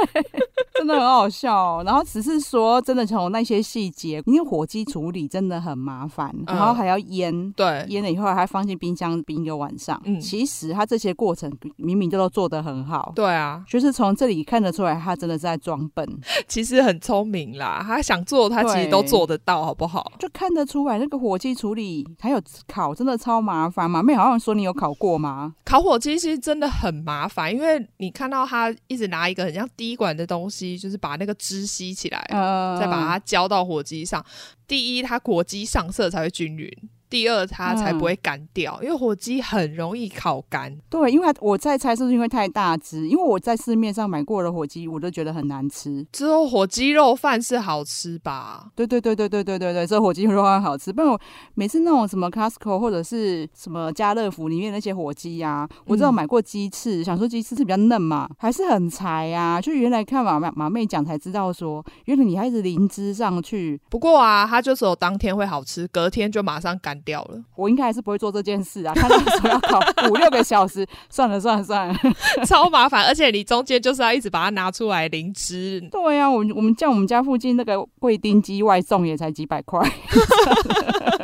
[0.75, 1.83] 真的很好笑哦。
[1.87, 10.03] 然后只是说，真的从那些细节，因为火鸡处理真的很麻烦，然后还要腌，对，腌了以后还放进冰箱冰一个晚上。
[10.05, 13.13] 嗯，其实他这些过程明明就都做得很好。
[13.15, 16.05] 对啊，就是从这里看得出来，他真的是在装笨，
[16.49, 18.03] 其实很聪明啦，他。
[18.03, 20.11] 想做，他其实都做得到，好不好？
[20.19, 23.91] 就看得出来，那个火鸡处理还有烤，真的超麻烦。
[23.91, 25.55] 马妹好像说你有烤过吗？
[25.67, 34.25] 烤火鸡其实真的很麻烦，因为你看到他一直拿一个很像滴管的东西，就是把那个汁吸起来，呃、再把它浇到火鸡上。
[34.67, 36.71] 第一，它火鸡上色才会均匀。
[37.13, 40.75] 第二，它才不会干掉，嗯，因为火鸡很容易烤干。
[40.89, 43.07] 对，因为我在猜是不是因为太大只？
[43.07, 46.07] 因为我在市面上买过的火鸡，我都觉得很难吃。
[46.11, 48.71] 只有火鸡肉饭是好吃吧？
[48.75, 50.91] 对对对对对对对对，只有火鸡肉饭好吃。
[50.91, 51.21] 不然我
[51.53, 59.61] 每次那种什么 Costco 或者是什么家乐福里面那些火鸡呀，啊，我知道买过鸡翅，嗯，想说鸡翅是比较嫩嘛，还是很柴呀，啊。
[59.61, 63.79] 就原来看马马马妹讲才知道说，原来你还是淋汁上去。
[63.91, 67.02] 不过啊，它就是有当天会好吃，隔天就马上干。
[67.05, 68.95] 掉了，我应该还是不会做这件事啊！
[68.95, 71.95] 看到说要烤 五六个小时，算了算了算了，
[72.47, 75.81] 超麻烦，而且你中间就是要一直把它拿出来淋汁。
[75.91, 79.81] 对呀、啊，我我们叫我们家附近那个贵丁鸡外送也才几百块。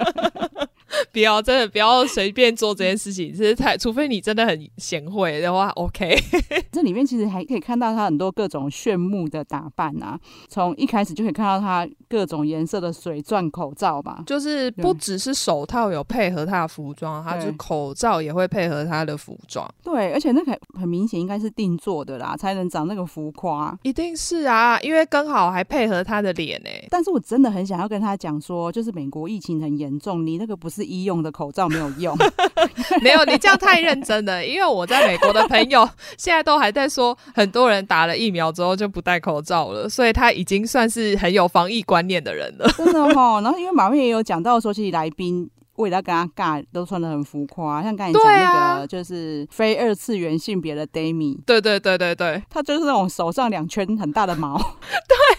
[1.13, 6.17] 不要，真的不要随便做这件事情，这是太，除非你真的很贤惠的话，OK。
[6.71, 10.19] 这里面其实还可以看到他很多各种炫目的打扮啊，
[10.49, 19.69] 从一开始就可以看到他各种颜色的水钻口罩吧，就是不只是手套有配合他的服装，他就口罩也会配合他的服装。
[19.83, 23.77] 对，而且那个很明显应该是定做的啦，才能长那个浮夸。
[23.83, 26.89] 一定是啊，因为刚好还配合他的脸诶、欸。
[26.91, 32.15] 但是我真的很想要跟他讲说，就是美国疫情很严重，你那个不是医用的口罩没有用，
[33.01, 34.45] 没有，你这样太认真了。
[34.45, 42.69] 因为我在美国的朋友现在都还在说，很多人打了疫苗之后就不戴口罩了，所以他已经算是很有防疫观念的人了。
[42.77, 54.59] 真的哈，然后因为马面也有讲到说，其实来宾为了跟他尬，都穿的很浮夸，像刚才讲那个就是非二次元性别的 Demi，对对对对对，他就是那种手上两圈很大的毛，
[55.09, 55.38] 对。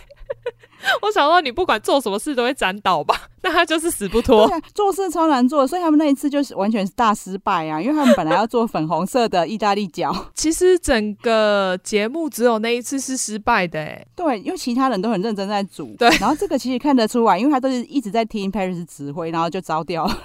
[1.02, 3.16] 我想说，你不管做什么事都会沾到吧？
[3.42, 4.50] 那他就是死不脱。
[4.74, 7.82] 做事超难做，所以他们那一次就是完全是大失败啊！
[7.82, 16.10] 因为他们本来要做粉红色的意大利饺， 其实整个节目只有那一次是失败的，哎，对，因为其他人都很认真在煮，对。
[16.20, 20.18] 然后这个其实看得出来，因为他都是一直在听 Paris 指挥，然后就糟掉了。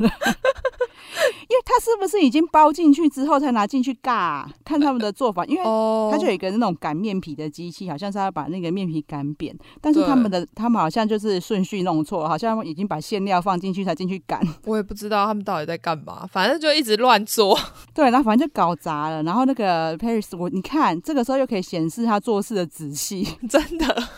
[1.49, 4.51] 因为他是不是已经包进去之后才拿进去尬、啊？
[4.65, 5.63] 看他们的做法，因为
[6.11, 9.57] 他就有一个那种擀面皮的机器，好像是要把那个面皮擀扁。
[9.81, 14.41] 但是他们的他们好像就是顺序弄错，好像已经把馅料放进去才进去擀。
[14.65, 17.59] 我也不知道他们到底在干嘛，反正就一直乱做。
[17.95, 19.23] 对，然后反正就搞砸了。
[19.23, 24.09] 然后那个 Paris，我你看这个时候又可以显示他做事的仔细， 真的，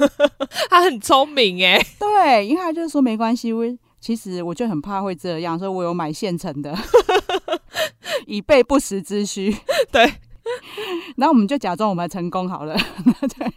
[0.70, 1.78] 他很聪明哎。
[1.98, 3.66] 对，因为他就是说没关系，我。
[4.06, 6.72] 其实我就很怕会这样，所以我有买现成的，
[8.28, 9.52] 以备不时之需。
[9.90, 10.04] 对，
[11.18, 12.76] 然后我们就假装我们成功好了。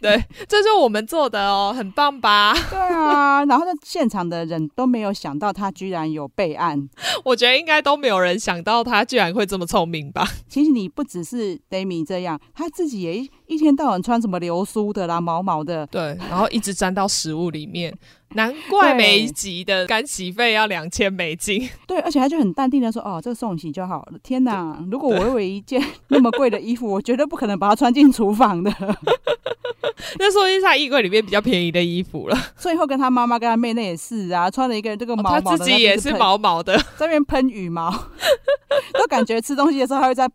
[0.00, 2.52] 对，这就是我们做的哦，很棒吧？
[2.68, 6.88] 对啊，然后在现场的人都没有想到他居然有备案。
[7.24, 10.26] 我觉得应该都没有人想到他居然会这么聪明吧？
[10.48, 17.96] 其实你不只是 Demi 这样，他自己也一一天到晚穿什么流苏的啦、毛毛的，对，然后一直粘到食物里面。
[18.34, 21.68] 难怪每一集的干洗费要两千美金。
[21.86, 24.78] 对，而且他就很淡定的说：“哦，这个送洗就好了。”天哪！
[24.90, 28.70] 如果我有一件那么贵的衣服，我绝对不可能把它穿进厨房的。
[30.18, 32.36] 那说不定是他衣柜里面比较便宜的衣服了。
[32.56, 37.90] 最后跟他妈妈跟他妹那也是啊，穿了一个这个毛毛的，哦，他自己也是毛毛的，在那边喷羽毛，
[38.94, 40.28] 都感觉吃东西的时候他会在。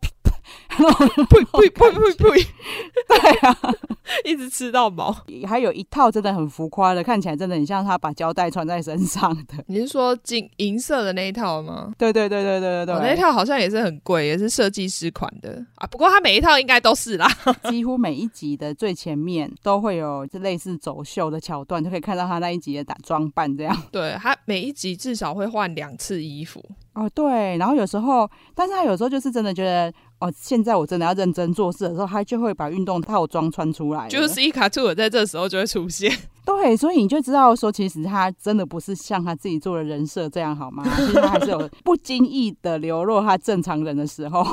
[0.68, 2.46] 呸呸呸呸 呸！
[3.08, 3.56] 对啊，
[4.24, 5.16] 一直吃到饱。
[5.46, 9.54] 还有一套真的很浮夸的，看起来真的很像他把胶带穿在身上的。
[9.66, 11.92] 你是说金银色的那一套吗？
[11.98, 15.86] 对对对对对对对，哦、那一套好像也是很贵，也是设计师款的啊。
[15.86, 17.26] 不过他每一套应该都是啦，
[17.68, 23.76] 几乎每一集的最前面都会有这类似走秀的桥段，就可以看到他那一集的打装扮这样。
[23.90, 26.62] 对，他每一集至少会换两次衣服。
[26.94, 36.10] 哦，对，然后有时候，但是他有时候就是真的觉得，哦，现在我真的要认真做事的时候，他就会把运动套装穿出来，就是伊卡兔在这时候就会出现。
[36.46, 40.84] 对，所以你就知道说，其实他真的不是像他自己做的人设这样好吗？
[40.96, 44.44] 其实他还是有 不经意的流露他正常人的时候。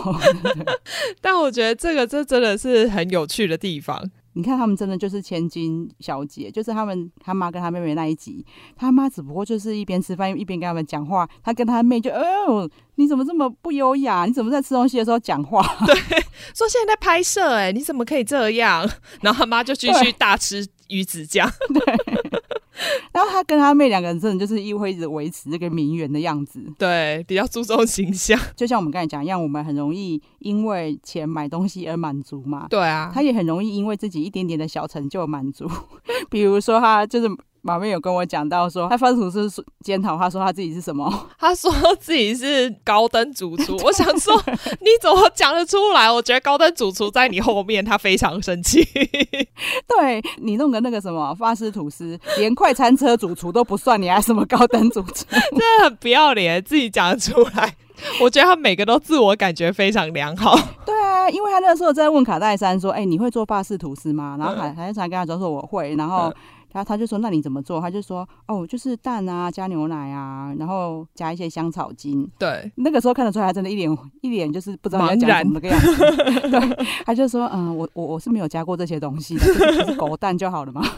[1.21, 4.03] 但我觉得这个这真的是很有趣的地方。
[4.33, 14.25] 你看他们真的就是千金小姐，就是他们他妈跟他妹妹那一集，他妈只不过就是一边吃饭一边跟他们讲话，他跟他妹就，哦，你怎么这么不优雅？
[14.25, 15.61] 你怎么在吃东西的时候讲话？
[15.85, 15.95] 对，
[16.55, 18.89] 说现在在拍摄，哎，你怎么可以这样？
[19.21, 21.49] 然后他妈就继续大吃鱼子酱。
[21.73, 22.41] 对。
[23.13, 28.39] 然后他跟他妹两个人真的就是一会一直维持这个名媛的样子，对，比较注重形象。
[28.55, 32.67] 就像我们刚才讲一样，我们很容易因为钱买东西而满足嘛。
[32.69, 35.69] 对啊，他也很容易因为自己一点点的小成就满足，
[36.29, 37.29] 比如说他就是。
[37.65, 39.49] 马妹有跟我讲到说，他发图是
[39.85, 41.09] 检讨，他说他自己是什么？
[41.39, 43.77] 他说自己是高登主厨。
[43.85, 44.35] 我想说，
[44.81, 46.11] 你怎么讲得出来？
[46.11, 48.83] 我觉得高登主厨在你后面，他非常生气。
[49.87, 55.25] 对，你弄个那个什么法式吐司，连快餐车主厨都不算，你还什么高登主厨？
[55.31, 57.73] 真的很不要脸，自己讲得出来。
[58.19, 60.53] 我觉得他每个都自我感觉非常良好。
[60.85, 66.33] 对啊，因为他那时候在问卡戴珊说：“哎、欸，你会做法式吐司吗？”然后卡戴珊跟他说：“说我会。”然后。
[66.73, 75.95] 然后他就说：“那你怎么做？”他就说：“哦，就是蛋啊，加牛奶啊，然后加一些香草精。”对，那个时候看得出来，他真的一脸一脸就是不知道要讲什么个样子。
[76.49, 80.81] 对，他就说：“嗯，我我我是没有加过这些东西的，就是狗蛋就好了嘛。”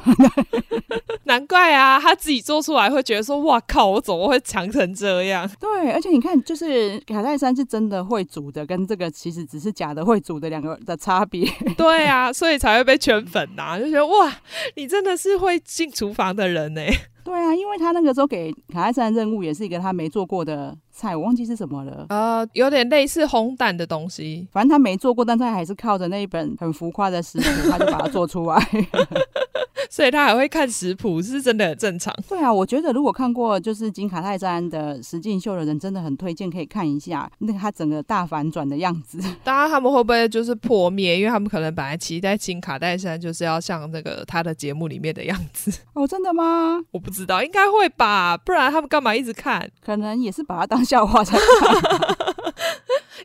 [1.25, 11.45] 难怪啊，他自己做出来会觉得说：“哇靠，我怎么会强成这样？”对，而且你看，就是卡戴珊是真的会煮的，跟这个其实只是假的会煮的两个的差别。
[11.75, 14.31] 对啊，所以才会被圈粉呐、啊，就觉得哇，
[14.75, 15.61] 你真的是会。
[15.65, 16.81] 进厨房的人呢？
[17.23, 22.05] 对啊，因为他那个时候给卡戴珊的任务也是一个他没做过的菜，我忘记是什么了。
[22.09, 28.57] 呃，有点类似烘蛋的东西，反正他没做过，但他还是靠着那一本很浮夸的食谱，他就把它做出来。
[29.89, 32.13] 所以他还会看食谱，是真的很正常。
[32.27, 39.19] 对啊，我觉得如果看过就是金卡戴珊的实境秀的人，真的很推荐可以看一下那个他整个大反转的样子。
[39.43, 41.17] 当然他们会不会就是破灭？
[41.17, 45.71] 因为他们可能本来期待金卡戴珊就是要像那个他的节目里面的样子。
[45.93, 46.79] 哦，真的吗？
[46.91, 49.69] 我不知道，应该会吧，不然他们干嘛一直看？
[49.83, 52.34] 可能也是把他当笑话在看。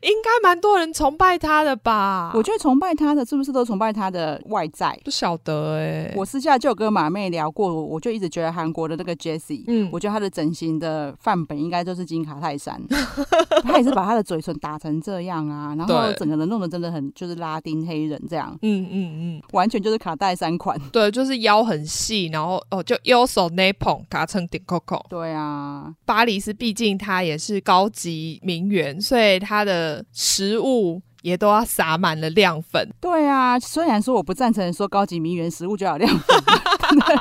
[0.01, 2.31] 应该蛮多人崇拜他的吧？
[2.33, 4.99] 我觉得崇拜他的是不是都崇拜他的外在？
[5.05, 6.13] 不晓得哎、欸。
[6.15, 12.81] 我私下就有跟马妹聊过，我就一直觉得韩国的那个 Jessie，嗯，我觉得他的整形的范本应该就是金卡泰山。
[13.61, 18.57] 他也是把他的嘴唇打成这样啊，然后整个人弄得真的很就是拉丁黑人这样。
[18.63, 20.75] 嗯嗯嗯，完全就是卡戴珊款。
[20.91, 25.05] 对，就是腰很细，然后哦就腰手那捧卡成顶扣扣。
[25.07, 29.90] 对啊，巴黎是毕竟他也是高级名媛，所以他的。
[30.11, 32.89] 食物也都要撒满了亮粉。
[32.99, 36.43] 对啊，虽然说我不赞成说高级名媛食物就要亮粉，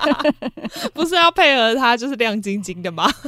[0.94, 3.10] 不是要配合它就是亮晶晶的吗？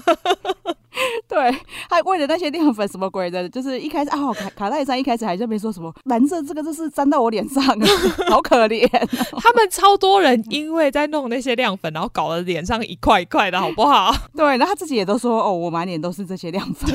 [1.26, 1.50] 对，
[1.88, 7.64] 他为了那些亮粉什么鬼的，就是一开始啊，卡卡戴珊一开始还在那边说什么蓝色这个就是粘到我脸上，
[8.28, 9.40] 好可怜喔。
[9.40, 14.14] 他们超多人因为在弄那些亮粉，然后搞得脸上一块一块的，好不好？
[14.36, 16.94] 对，然后他自己也都说哦，我满脸都是这些亮粉。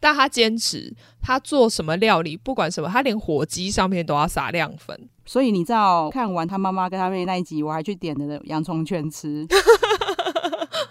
[0.00, 5.08] 但他坚持，他做什么料理，不管什么，他连火鸡上面都要撒亮粉。
[5.24, 9.46] 所以你知道，看完他妈妈跟他妹那一集，我还去点了洋葱圈吃。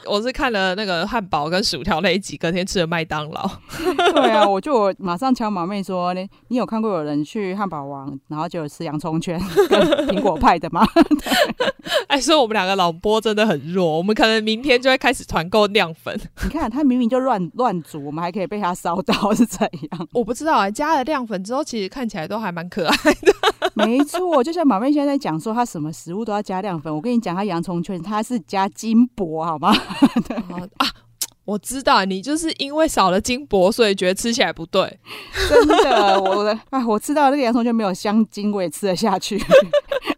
[0.08, 3.50] 我是看了那个汉堡跟薯条那一集，隔天吃了麦当劳。
[4.14, 9.40] 对啊，我就我马上敲马妹说：“你你有看过有人去汉堡王，然后就有吃洋葱圈
[9.70, 10.86] 跟苹果派的吗？”
[12.08, 16.20] 哎，所以我们两个老波真的很弱，我们可能明天就会开始团购亮粉。
[16.44, 20.08] 你看他明明就乱乱煮，我们还可以被他烧到是怎样？
[20.14, 23.34] 我不知道啊，加了亮粉之后，其实看起来都还蛮可爱的。
[23.76, 26.94] 没错，就像马妹现在在讲说，她什么食物都要加亮粉。
[26.94, 29.74] 我跟你讲，她洋葱圈他是加金箔，好吗？
[30.28, 30.38] 对
[30.78, 30.88] 啊，
[31.46, 35.00] 我知道你就是因为少了金箔，所以觉得吃起来不对。
[35.50, 39.42] 真的，我的啊，我吃到那个洋葱就没有香精，我也吃得下去。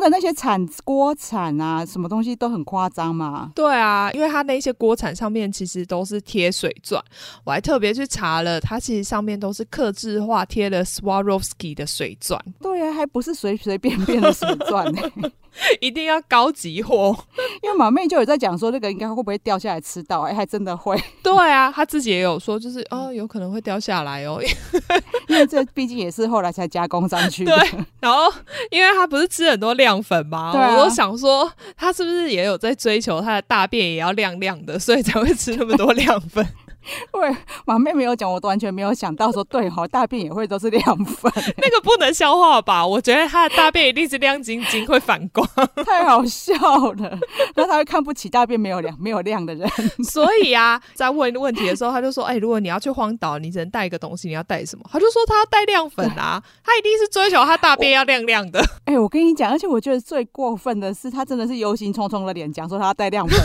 [0.00, 3.52] 的那些铲锅铲啊，什么东西都很夸张嘛。
[3.54, 7.02] 对啊，因为它那些锅铲上面其实都是贴水钻，
[7.44, 12.42] 我还特别去查了，它其实上面都是刻字化贴了 Swarovski 的水钻。
[12.60, 15.32] 对啊，还不是随随便便的水钻呢、欸。
[15.80, 17.14] 一定要高级货，
[17.60, 20.20] 因为马妹就有在讲说，那个应该会不会掉下来吃到？
[20.20, 20.96] 哎、欸，还真的会。
[21.24, 24.40] 对啊，他自己也有说，就是哦，有可能会掉下来哦，
[25.26, 27.54] 因为这毕竟也是后来才加工上去的。
[27.56, 27.68] 对，
[28.00, 28.32] 然后
[28.70, 30.52] 因为他不是吃很多亮粉吗？
[30.52, 36.46] 对、啊，我都想说，他是不是也有在追求他的大便也要亮亮的，所以才会吃那么多 亮粉。
[37.12, 42.86] 对，马妹没有讲，我都完全没有想到说，对哈，大便也会都是亮粉，那个不能消化吧？
[42.86, 45.46] 我觉得他的大便一定是亮晶晶，会反光，
[45.84, 47.18] 太好笑了。
[47.54, 49.68] 那他会看不起大便没有亮、没有亮的人。
[50.04, 63.38] 所以啊，在问问题的时候，他就说：“哎、欸，如果你要去荒岛，你只能带一个东西，你要带什么？”他就说：“他要带亮粉啊，他一定是追求他大便要亮亮的。”哎、欸，我跟你讲，而且我觉得最过分的是，他真的是忧心忡忡的脸讲说他要带亮粉。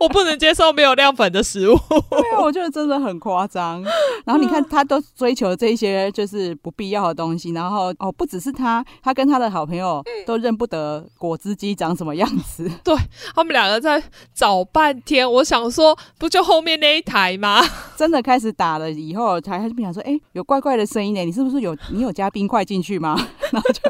[0.00, 1.78] 我不能接受没有亮粉的食物。
[2.10, 3.82] 对啊，我觉得真的很夸张。
[4.24, 7.52] 然后你看，他都追求这些就是不必要的东西。
[7.52, 12.68] 然后哦，不只是他，他跟他的好朋友都认不得果汁机长什么样子。
[12.82, 12.96] 对，
[13.34, 14.02] 他们两个在
[14.34, 15.30] 找半天。
[15.30, 17.62] 我想说，不就后面那一台吗？
[17.96, 21.24] 真的开始打了以后，才还是不想说，哎、欸，有怪怪的声音呢。
[21.24, 23.14] 你是不是有你有加冰块进去吗？
[23.52, 23.80] 然后就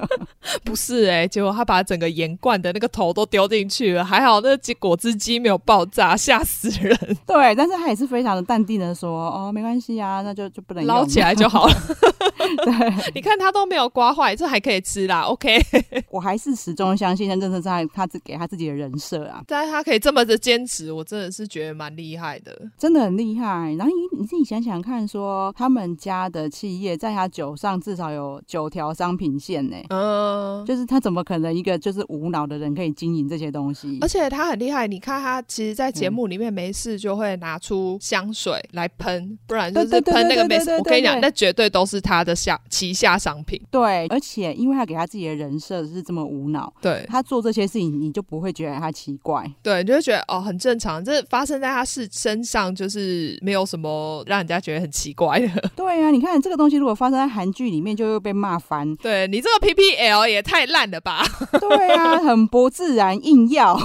[0.66, 4.04] 不是哎、欸，结果他把整个盐罐的那个头都丢进去了。
[4.04, 5.86] 还好那果汁机没有爆。
[5.86, 6.98] 炸吓死人！
[7.24, 11.74] 对，但是他也是非常的淡定的说：“哦，没关系啊，那就就不能捞起来就好了。
[12.64, 15.22] ”对，你看他都没有刮坏，这还可以吃啦。
[15.22, 15.58] OK，
[16.10, 19.42] 我还是始终相信，那真的是他他自给他自己的人设啊。
[19.46, 23.46] 但是他可以这么的坚持，我真的是觉得蛮厉害的，真的很厉害。
[23.78, 29.76] 然后你你自己想想看说，说他们家的企业在他酒上至少有九条商品线呢。
[29.88, 33.98] 嗯，就是他怎么可能一个就是无脑的人可以经营这些东西？
[34.00, 35.76] 而且他很厉害，你看他其实。
[35.76, 40.70] 在节目里面没事就会拿出香水来喷，不然就是喷那个没事。
[40.78, 43.60] 我跟你讲，那绝对都是他的下旗下商品。
[43.70, 49.44] 对，而且因为他给他自己的人设是这么无脑，对他做这些事情，你就不会觉得他奇怪。
[49.62, 51.04] 对，你就会觉得哦，很正常。
[51.04, 55.70] 这发生在他是身上，就是没有什么让人家觉得很奇怪的。
[55.76, 58.96] 对啊，你看这个东西，如果发生在韩剧里面，就会被骂翻。
[58.96, 61.26] 对，你这个 PPL 也太烂了吧？
[61.60, 63.76] 对啊，很不自然，硬要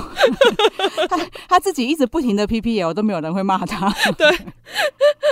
[1.09, 1.17] 他
[1.49, 1.71] 他自。
[1.71, 4.27] 己一直不停的 PPL 都没有人会骂他，对，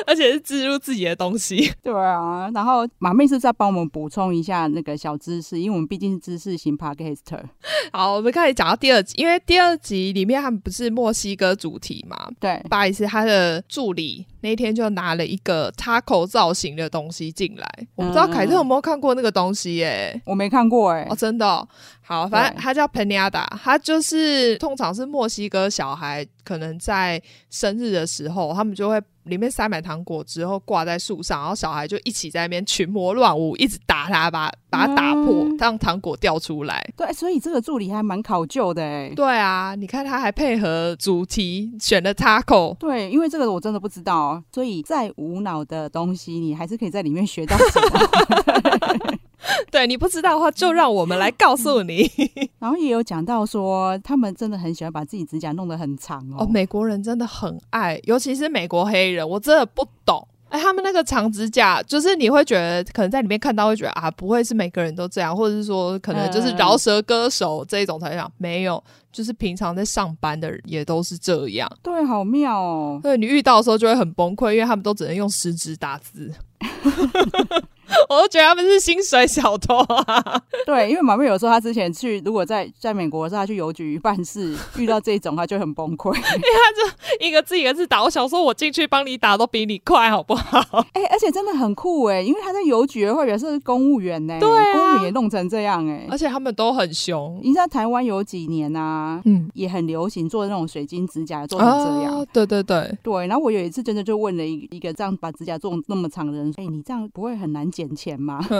[0.07, 2.49] 而且是植入自己的东西，对啊。
[2.53, 7.43] 然后马妹是在帮我们补充一下那个小知识，因为我们毕竟是知识型 Podcaster。
[7.91, 12.15] 好，我们开始讲到第二集，因为第二集里面他们不是墨西哥主题嘛？
[12.39, 20.21] 对，巴里斯他的助理那天就拿了一个 taco 造型的东西进来，我不知道凯特有没有看过那个东西耶、欸？
[20.25, 21.67] 我没看过哎、欸，哦，真的、哦。
[22.01, 27.21] 好，反正他叫 Piñata，他就是通常是墨西哥小孩，可能在
[27.51, 36.83] 生日的时候，他们就会里面塞满糖果之后挂在树上，然后小孩就一起在那边群魔乱舞，一直打他，把把它打破，嗯、让糖果掉出来。
[36.97, 39.13] 对，所以这个助理还蛮考究的哎。
[39.15, 42.75] 对啊，你看他还配合主题选了 taco。
[42.77, 49.19] 对，因为这个我真的不知道，所以再无脑的东西，你还是可以在里面学到什么。
[49.71, 52.09] 对，你不知道的话，就让我们来告诉你。
[52.59, 56.37] 然后也有讲到说，他们真的很喜欢把自己指甲弄得很长哦。
[56.39, 60.27] 哦，美国人真的很爱，尤其是美国黑人，我真的不懂。
[60.49, 68.27] 哎，他们那个长指甲，就是你会觉得可能在里面看到会觉得啊，不会是每个人都这样，或者是说可能就是饶舌歌手这一种才这样。
[68.27, 71.71] 嗯、没有，就是平常在上班的人也都是这样。
[71.83, 72.99] 对，好妙哦。
[73.03, 76.33] 对，你遇到的时候就会很崩溃，因为他们都只能用食指打字。
[78.09, 80.41] 我都觉得他们是薪水小偷啊！
[80.65, 88.03] 对，因为马妹有时候他之前去，如果在在美国的时候，他去邮局办事，遇到这种他就很崩溃， 因为他就一个字一个字打。
[88.03, 90.59] 我想说，我进去帮你打都比你快，好不好？
[90.93, 97.39] 哎、欸，而且真的很酷哎，因为他在邮局或者是公务员呢，对、啊，公务员也弄成这样哎，而且他们都很凶。
[97.43, 102.19] 你知道台湾有几年啊，嗯，也很流行做那种水晶指甲，做成这样。
[102.19, 103.27] 哦、对对对对。
[103.27, 108.45] 然后我有一次真的就问了一一个这样把指甲做那么长的人，哎、欸，你这样不会很难捡钱吗？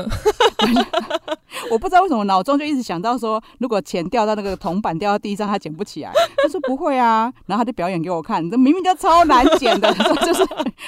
[1.69, 6.11] 我不知道为什么脑中就一直想到说，如果钱掉到那个铜板掉到地上，他捡不起来。
[6.41, 9.93] 他说不会啊，然后他就表演给我看，这明明就超难捡的，
[10.25, 10.41] 就是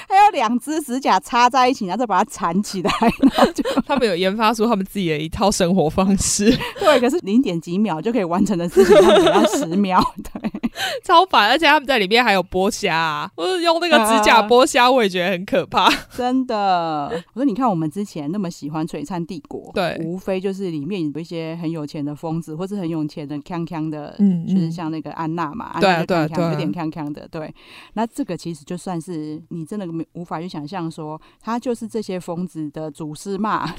[0.07, 2.91] 还要两只指甲插在一起，然后再把它缠起来。
[3.01, 6.57] 然后就 他们有研发出他们自己的一套生活方式。
[6.79, 10.01] 对，可是零点几秒就可以完成的事情，他们给他十秒。
[10.33, 10.50] 对，
[11.03, 15.89] 超烦，而且他们在里面还有剥虾啊，我是用那个指甲剥虾，我也觉得很可怕。
[16.15, 27.53] 真的，我说你看我们之前那么喜欢《璀璨帝国》，对，无非就是里面有一些很有钱的疯子，或是很有钱的锵锵的，嗯，就是像那个安娜嘛，对安娜对对，有点锵锵的，对。
[27.93, 33.69] 那这个其实就算是你真的没无法去想象，说他就是这些疯子的祖师嘛。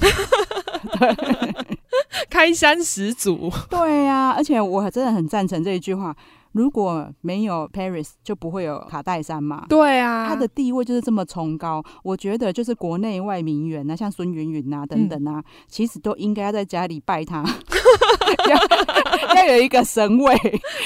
[0.99, 1.15] 对，
[2.29, 3.51] 开山始祖。
[3.69, 6.15] 对呀、啊，而且我真的很赞成这一句话。
[6.53, 9.65] 如果没有 Paris，就不会有卡戴珊嘛。
[9.67, 11.83] 对啊，他的地位就是这么崇高。
[12.03, 17.43] 我觉得就是国内外名媛啊，像孙芸芸啊等等啊，嗯、其实都应该在家里拜他，
[18.49, 20.35] 要， 要有一个神位，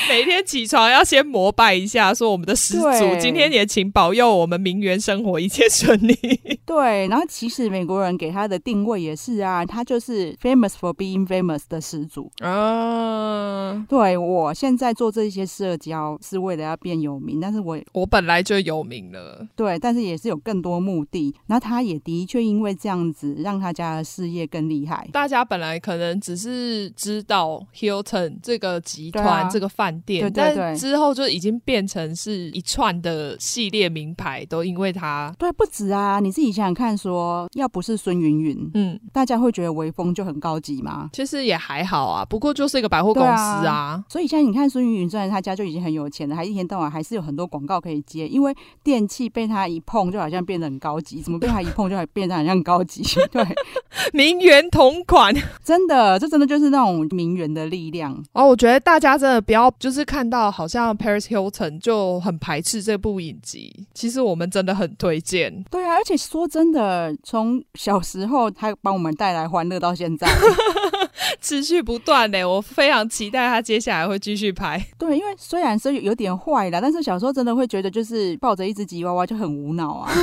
[0.09, 6.15] 每天起床要先膜拜一下，说我们的始祖今天也请保佑我们名媛生活一切顺利。
[6.65, 13.85] 对，然后其实美国人给他的定位也是啊，他就是 famous for being famous 的始祖啊。
[13.89, 15.47] 对，我现在做这些。
[15.47, 21.33] 社交是为了要变有名，但是我我本来就有名了，对，但是也是有更多目的。
[21.47, 25.07] 那他也的确因为这样子，让他家的事业更厉害。
[25.13, 27.36] 大家本来可能只是知道
[27.73, 35.33] Hilton 这个集团、啊、这个饭店，对对对，但之后就已经变成是一串的系列名牌，都因为他。
[35.39, 41.09] 对，不止啊，你自己想想看说，说要不是孙云云，嗯，大家会觉得微风就很高级吗？
[41.13, 43.73] 其实也还好啊，不过就是一个百货公司啊。
[43.73, 45.41] 啊所以现在你看孙云云，虽然他。
[45.47, 53.01] 家就已经很有钱了，还一天到晚还是有很多广告可以接，因为电器被他一碰，就好像变得很高级；怎么被他一碰，就还变得好像很高级？
[53.31, 53.41] 对，
[54.11, 55.33] 名媛同款，
[55.63, 58.47] 真的，这真的就是那种名人的力量哦。
[58.47, 65.63] 我觉得大家真的不要就是看到好像 Paris Hilton 就很排斥这部影集，其实我们真的很推荐。
[65.71, 70.27] 对啊，而且说真的，从小时候他帮我们带来欢乐到现在。
[71.41, 74.83] 持续不断嘞，我非常期待他接下来会继续拍。
[74.97, 80.11] 对，因为虽然说有点坏啦，但是小时候真的会觉得，就是抱着一只吉娃娃就很无脑啊。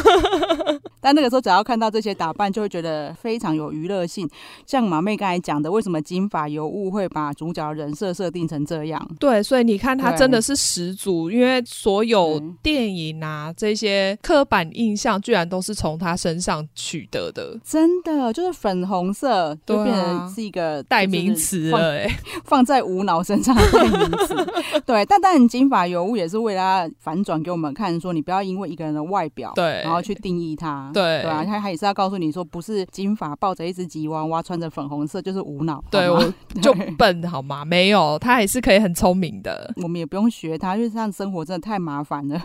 [1.00, 4.26] 但那个时候只要看到这些打扮，就会觉得非常有娱乐性。
[4.66, 9.06] 像马妹刚才讲的，为什么金发尤物会把主角人设设定成这样？
[9.20, 17.58] 对，所以你看他真的是始祖，因为所有电影啊这些刻板印象，居然都是从他身上取得的。
[17.62, 22.08] 真的，就是粉红色就变成是一个代名词了，哎，
[22.44, 24.34] 放在无脑身上的代名词。
[24.86, 30.90] 对，但当然金发尤物也是为了反转给我们看，说你不要因为一个人的外表，对，然后去定义他。
[30.92, 35.82] 对，对啊，他他也是要告诉你说，不是金发抱着一只吉娃娃，穿着粉红色就是无脑。
[35.90, 36.22] 对，我
[36.60, 37.64] 就笨好吗？
[37.64, 39.72] 没有，他还是可以很聪明的。
[39.82, 42.40] 我们也不用学他，因为这样生活真的太麻烦了，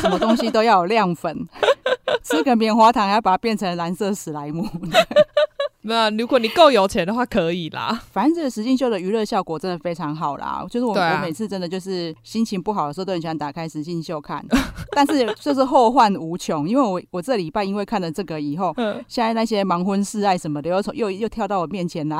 [0.00, 1.46] 什么东西都要有亮粉，
[2.22, 4.66] 吃个棉花糖还要把它变成蓝色史莱姆。
[5.86, 8.02] 没有，如果你够有钱的话，可以啦。
[8.10, 10.64] 反正这个实境秀的娱乐效果真的非常好啦。
[10.70, 14.42] 就是我，啊、我每次真的就是心情不好的时候，都很喜欢打开实境秀看。
[14.92, 18.74] 但是就是后患无穷，因为我我这礼拜因为看了这个以后，
[19.06, 22.18] 现在那些盲婚示爱什么的又从又又跳到我面前来，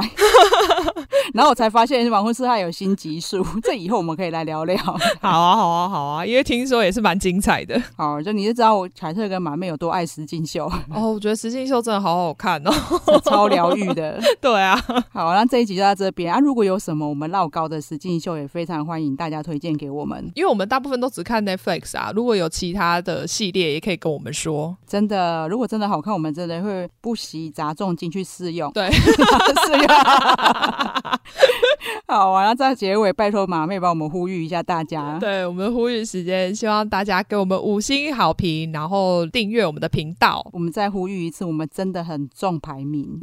[1.33, 3.45] 然后我才发现盲婚试爱有新集数。
[3.63, 4.77] 这以后我们可以来聊聊。
[5.21, 7.81] 好啊，好啊，好啊，因为听说也是蛮精彩的。
[7.97, 10.71] 好，就你就知道我凯特跟马妹有多爱实境秀。
[10.95, 12.73] 哦，我觉得实境秀真的好好看哦，
[13.25, 14.77] 超疗愈的， 对啊。
[15.13, 16.39] 好，那这一集就到这边啊。
[16.41, 20.31] 如果有什么我们绕高的实境秀，也非常欢迎大家推荐给我们。
[20.35, 22.13] 因为我们大部分都只看 Netflix 啊。
[22.15, 24.77] 如果有其他的系列，也可以跟我们说。
[24.87, 28.71] 真的，如果真的好看，我们真的会不惜砸重金去试用。
[28.73, 29.87] 对，试用。
[32.09, 35.19] 好，完了在结尾，拜托马妹帮我们呼吁一下大家。
[35.21, 40.47] 对，我们呼吁时间，希望大家给我们五星好评，然后订阅我们的频道。
[40.53, 43.19] 我们再呼吁一次，我们真的很重排名。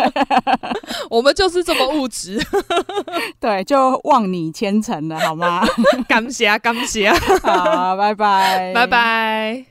[1.10, 2.40] 我们就是这么物质，
[3.40, 5.64] 对，就望你千诚了，好吗？
[6.08, 7.10] 感谢，感谢，
[7.42, 9.64] 好，拜拜，拜拜。